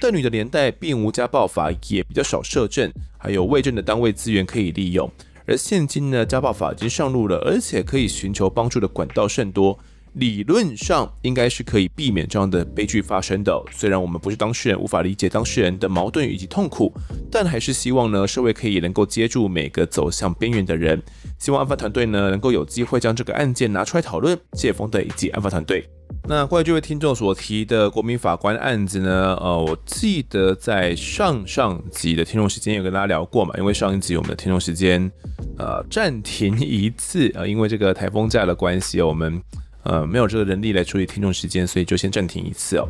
[0.01, 5.09] 邓女的年代并无家暴法，也比较少设证，还有未政的单位资源可以利用。
[5.45, 9.77] 而现今呢，家暴法已经上路了，而且可以寻求帮助的管道甚多，
[10.15, 13.63] 理论上应该是可以避免这样的悲剧发生的。
[13.71, 16.93] 虽然我们不是当事人，无法理解当事人的矛盾以及痛苦，
[17.31, 21.01] 但还是希望呢，社会可以能够接住每个走向边缘的人。
[21.39, 24.37] 希望案发团队呢，能够有机会将这个案件拿出来讨论。
[24.53, 25.83] 谢谢丰德以及案发团队。
[26.25, 35.11] 那关于这位听众所提的国民法官案子呢，呃，我记得在上上集的听众时间有跟大家聊过嘛，因为上一集我们的听众时间
[35.57, 39.41] 呃暂停一次啊，呃，因为这个台风假的关系，我们
[39.83, 42.87] 呃没有这个人力来处理听众时间，所以就先暂停一次哦。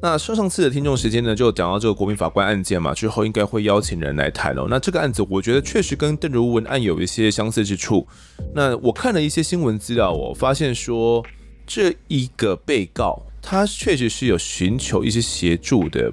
[0.00, 4.66] 那上上次的听众时间呢，就讲到这个国民法官案件嘛，之后应该会邀请人来谈哦。
[4.68, 8.06] 那这个案子我觉得确实跟邓如雯案有一些相似之处。
[8.54, 11.24] 那我看了一些新闻资料，我发现说。
[11.68, 16.12] 这一个被告，他确实是有寻求一些协助的，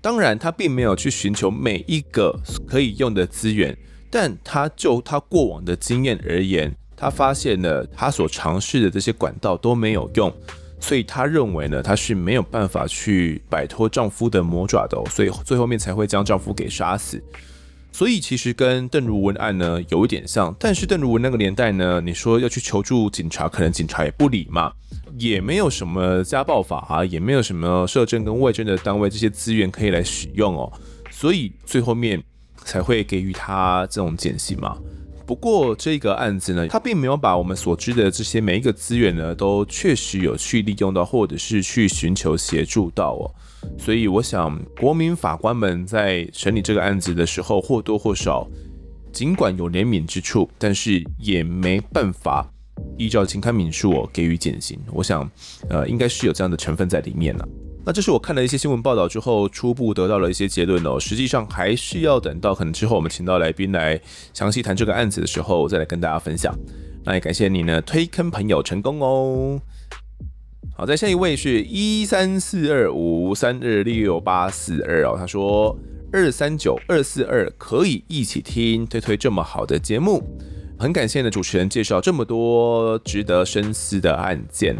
[0.00, 2.36] 当然他并没有去寻求每一个
[2.66, 3.78] 可以用的资源，
[4.10, 10.30] 但他就他过往的经验而言，他发现了他所尝试的这些管道都没有用，
[10.78, 17.22] 所以他认为呢，他是没有办法去摆脱丈夫的魔爪的，所以最后面才会将丈夫给杀死。
[17.92, 24.70] 所以其实跟邓如雯案呢有一点像，但是邓如雯那个年代呢，你说要去求助警察，可能警察也不理嘛，
[25.18, 30.70] 也没有什么家暴法啊，也没有什么社政跟卫政的单位这些资源可以来使用哦，
[31.10, 32.22] 所以最后面
[32.62, 34.76] 才会给予他这种减刑嘛。
[35.30, 43.30] 不过这个案子呢，他并没有把我们所知的这些每一个资源呢，都确实有去利用到，或者是去寻求协助到哦。
[43.78, 48.44] 所以我想，国民法官们在审理这个案子的时候，或多或少，
[49.12, 52.44] 尽管有怜悯之处，但是也没办法
[52.98, 54.76] 依照情堪悯恕给予减刑。
[54.90, 55.30] 我想，
[55.68, 57.48] 呃，应该是有这样的成分在里面了。
[57.84, 61.00] 那这是我看了一些新闻报道之后，初步得到了一些结论哦。
[61.00, 64.00] 实际上还是要等到可能之后我们请到来宾来
[64.34, 66.54] 详细谈这个案子的时候，再来跟大家分享。
[67.04, 69.60] 那也感谢你呢，推坑朋友成功哦。
[70.76, 75.76] 好，再下一位是一三四二五三二六八四二哦，他说
[76.12, 80.22] 二三九二四二可以一起听推推这么好的节目，
[80.78, 84.76] 很感谢呢主持人介绍这么多值得深思的案件。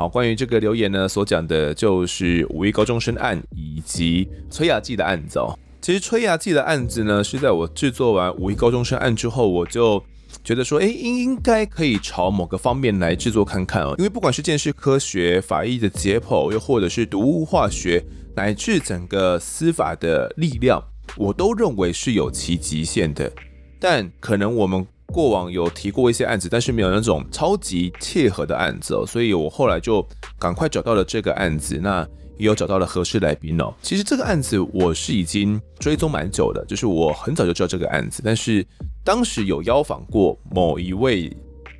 [0.00, 5.52] 好，关于这个留言呢，所讲的就是五一高中生案以及崔雅纪的案子哦。
[5.82, 10.02] 其实崔雅纪的案子呢，是在我制作完五一高中生案之后，我就。
[10.42, 18.02] 觉得说，诶，应应该可以朝某个方面来制作看看哦，因为不管是鉴识科学、法医的解剖，又或者是毒物化学，
[18.34, 20.82] 乃至整个司法的力量，
[21.16, 23.30] 我都认为是有其极限的。
[23.78, 30.06] 但可能我们过往有提过一些案子，但是没有那种超级切合的案子哦，所以我后来就
[30.38, 31.78] 赶快找到了这个案子。
[31.82, 32.06] 那。
[32.40, 33.70] 也有找到了合适来宾哦。
[33.82, 38.66] 其实这个案子我是已经追踪蛮久的，就是我很早就知道这个案子，但是
[39.04, 41.30] 当时有邀访过某一位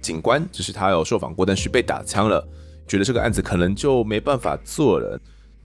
[0.02, 2.46] 警官，就是他有受访过，但是被打枪了，
[2.86, 5.18] 觉得这个案子可能就没办法做了。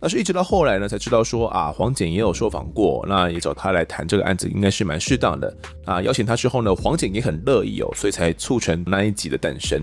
[0.05, 5.51] 但是一直到后来呢，才知道说啊，黄检也有受访过，那也找他来谈这个案子，应该是蛮适当的。
[5.83, 9.81] 啊，邀请他之后呢，黄检也很乐意哦，所以才促成那一集的诞生。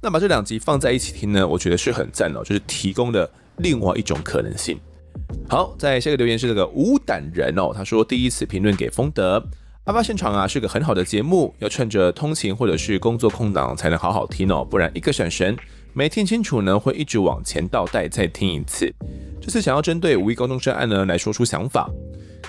[0.00, 3.28] 那把这两集放在一起听呢，我觉得是很赞哦，就是提供的。
[3.56, 4.78] 另外一种可能性。
[5.48, 9.44] 好，在下个留言是这个无胆人哦，他说第一次评论给丰德
[9.84, 15.56] 案发现场啊，是个很好的节目，要趁着通勤或者是工作空档才能好好听哦，不然一个闪神
[15.94, 18.90] 没听清楚呢，会一直往前倒带再听一次。
[19.40, 21.90] 这次想要针对五一高中生案呢来说出想法，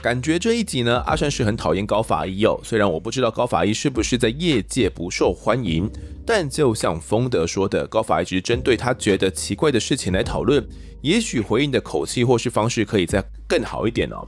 [0.01, 5.89] 感觉这一集呢，阿善是很讨厌高法医哦，虽然我不知道高法医是不是在业界不受欢迎。
[6.25, 10.65] 但就像丰德说的，高法一直针对他觉得奇怪的事情来讨论，
[11.01, 14.25] 也许回应的口气或是方式可以再更好一点哦。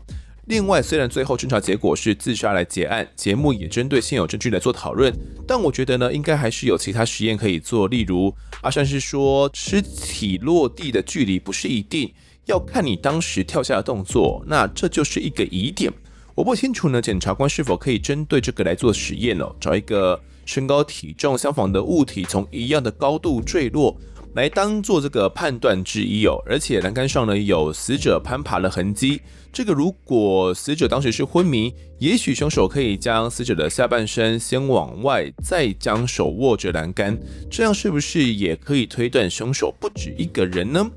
[0.47, 5.11] 另外，虽然最后侦查结果是自杀来结案，节目也针对现有证据来做讨论，
[5.47, 7.88] 但我觉得呢，应该还是有其他实验可以做。
[7.88, 12.13] 例如，阿善是说尸体落地的距离不是一定
[12.45, 15.91] 要看你当时跳下的动作，那这就是一个疑点。
[16.35, 20.22] 我不清楚呢，检察官是否可以针对这个来做实验哦，找一个。
[20.47, 23.99] 身高体重相仿的物体从一样的高度坠落，
[24.36, 26.41] 来当做这个判断之一哦。
[26.45, 29.22] 而且栏杆上呢有死者攀爬的痕迹，
[29.52, 37.18] 这个如果死者当时是昏迷，也许凶手可以将死者的下半身先往外，再将手握着栏杆，
[37.49, 40.90] 这样是不是也可以推断凶手不止一个人呢？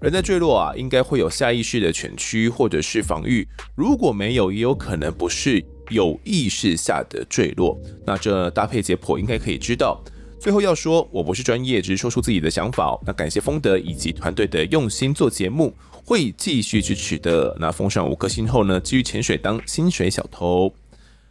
[0.00, 5.64] 人在坠落啊，应该会有下意识的蜷曲或者是防御，如果没有，也有可能不是。
[5.90, 10.02] 有意识下的坠落，那这搭配解剖应该可以知道。
[10.44, 13.00] 最后要说，我不是专业，只是说出自己的想法。
[13.06, 15.72] 那感谢丰德以及团队的用心做节目，
[16.04, 17.56] 会继续支持的。
[17.58, 20.70] 那封上五颗星后呢，继续潜水当薪水小偷。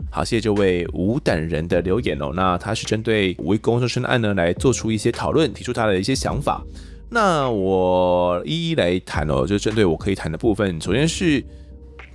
[0.09, 2.31] 好，谢谢这位无胆人的留言哦。
[2.33, 6.63] 那他是针对五位高中生案呢来做出一些讨论，提出他的一些想法。
[7.11, 11.45] 那我一一来谈哦，就针对我可以谈的部分，首先是。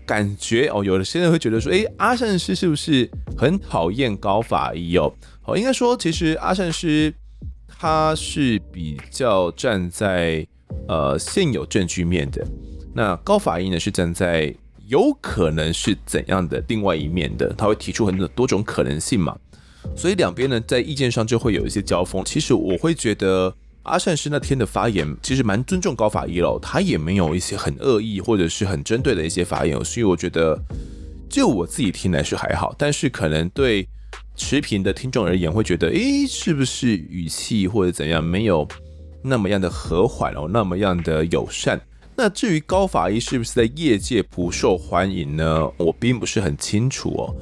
[0.05, 3.07] 感觉哦，有的些人会觉得说，诶，阿善师是不是
[3.37, 5.13] 很讨厌高法医哦？
[5.49, 7.13] 哦，应该说，其实阿善师
[7.67, 10.47] 他是比较站在
[10.87, 12.47] 呃现有证据面的，
[12.95, 14.55] 那高法医呢是站在
[14.89, 19.35] 有可能是怎样的另外一面的，他会提出很多多种可能性嘛，
[19.97, 22.23] 所以两边呢在意见上就会有一些交锋。
[22.25, 23.55] 其实我会觉得。
[23.85, 30.61] 阿善师那天的发言其实蛮尊重高法医了，他也没有一些很恶意或者是很针对的一些发言，所以我觉得
[31.31, 33.89] 就我自己听来是还好，但是可能对
[34.37, 38.67] 持平的听众而言会觉得，诶，是不是语气或者怎样没有
[39.23, 41.81] 那么样的和缓哦，那么样的友善？
[42.17, 45.71] 那至于高法医是不是在业界不受欢迎呢？
[45.77, 47.35] 我并不是很清楚哦。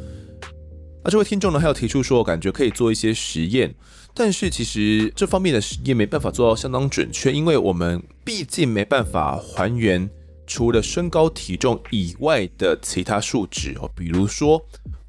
[1.03, 3.75] 那这位听众呢，还有提出说，感觉可以做一些实验。
[4.13, 10.09] 但是其实这方面的实验没办法做到相当准确，因为我们毕竟没办法还原
[10.47, 14.61] 除了身高体重以外的其他数值哦，比如说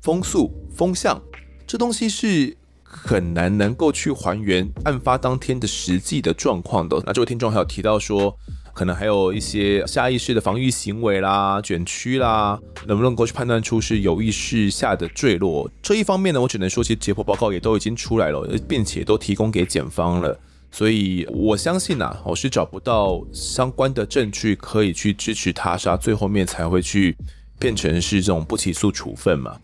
[0.02, 1.22] 风速、风向，
[1.68, 7.04] 这东西是很难能够去还原案发当天的实际的状况的。
[7.06, 8.34] 那这位听众还有提到说，
[8.74, 15.70] 可能还有一些下意识的防御行为啦、卷曲啦，能不能够去判断出是有意识下的坠落？
[15.82, 20.40] 这一方面呢，我只能说，其实解剖报告也都已经出来了，并且都提供给检方了。
[20.72, 27.18] 所以我相信啊，我是找不到相关的证据可以去支持他杀，最后面才会去
[27.60, 29.58] 变成是这种不起诉处分嘛。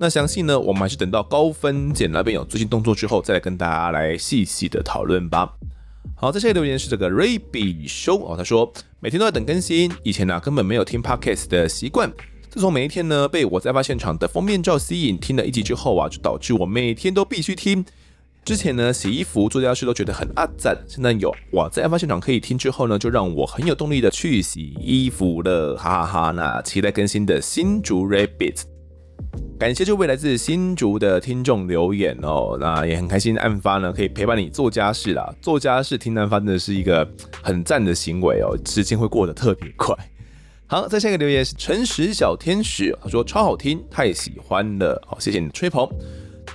[0.00, 5.52] 那详细呢，我们还是等到高分检那边有最新动作之后，再来跟大家来细细的讨论吧。
[6.14, 12.12] 好，这些留言是这个 Raby Show 哦，他说每天都在等更新，以前呢、根本没有听 Podcast 的习惯，
[12.48, 17.84] 自从每一天呢被我在案发现场的封面照吸引，听了一集之后啊，就导致我每天都必须听。
[18.44, 26.30] 之前呢，洗衣服、做家事都觉得很阿赞，现在有哇，在案发现场可以听之后呢，就让我很有动力的去洗衣服了，哈哈哈。
[26.30, 28.62] 那期待更新的新竹 Rabbit，
[29.58, 37.06] 感谢这位来自新竹的听众留言哦，那也很开心，案发呢可以陪伴你做家事啦，做家事听案发真的是一个
[37.42, 39.92] 很赞的行为哦，时间会过得特别快。
[40.68, 45.88] 好，再下一个留言是诚实小天使，他说超好听，太喜欢了，好，谢谢你的吹捧。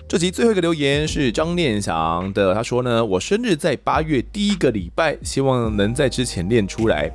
[0.08, 7.12] 这集最后一个留言是张念祥的，他说呢，我生日在八月第一个礼拜，希望能在之前练出来。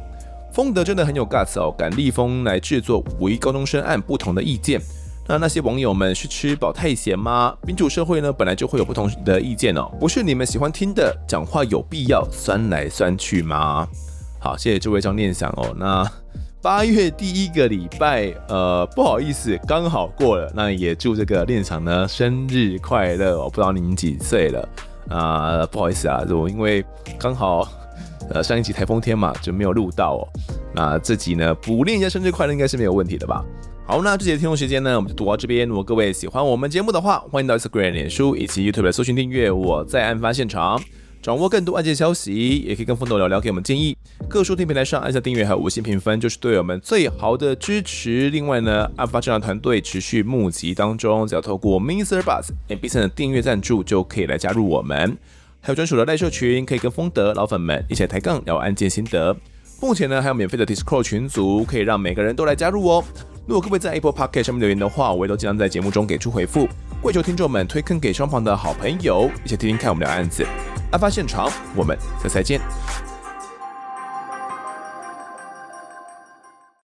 [0.53, 4.81] 丰德真的很有 guts 哦，敢立风来制作五一高中生案不同的意见。
[5.29, 7.55] 那那些网友们是吃饱太闲吗？
[7.67, 13.87] 民主社会呢，本来就会有不同的意见哦，不是你们喜欢听的，讲话有必要酸来酸去吗？
[14.41, 16.11] 好，谢谢这位张念想哦，那。
[16.61, 20.51] 八月第一个礼拜，呃，不好意思，刚好过了。
[20.57, 23.39] 那也祝这个练场呢生日快乐。
[23.39, 24.69] 我不知道您几岁了
[25.09, 25.65] 啊？
[25.67, 26.85] 不好意思啊，我因为
[27.17, 27.69] 刚好
[28.31, 30.29] 呃上一集台风天嘛，就没有录到哦。
[30.75, 33.45] 那这集呢补练一下生日快乐应该是没有问题的吧？
[33.91, 35.67] 好，那这节的听众时间呢，我们就读到这边。
[35.67, 39.51] 如果各位喜欢我们节目的话，欢迎到 Instagram、脸书以及 YouTube 来搜寻订阅。
[39.51, 40.79] 我在案发现场。
[41.23, 43.97] 掌握更多案件消息，也可以跟风德聊聊，给我们建议。
[44.29, 48.29] 各收听平台上按下订阅还有五星评分，就是对我们最好的支持。
[48.29, 52.21] 另外呢，案发侦查团队持续募集当中，只要透过 Mr.
[52.21, 55.17] Bus MB3 的订阅赞助，就可以来加入我们。
[55.63, 59.35] 还有专属的赖社群，可以跟风德老粉们一起抬杠聊案件心得。
[59.81, 63.05] 目前呢，还有免费的 Discord 群组，可以让每个人都来加入哦。
[63.49, 66.69] 如果各位在 Apple p o c k e t 上面留言的话，我也都尽量在节目中给出回复。
[67.01, 70.47] 跪求听众们推坑给双方的好朋友，一起听听看我们的案子。
[70.93, 72.61] 案发现场，我们下次再见。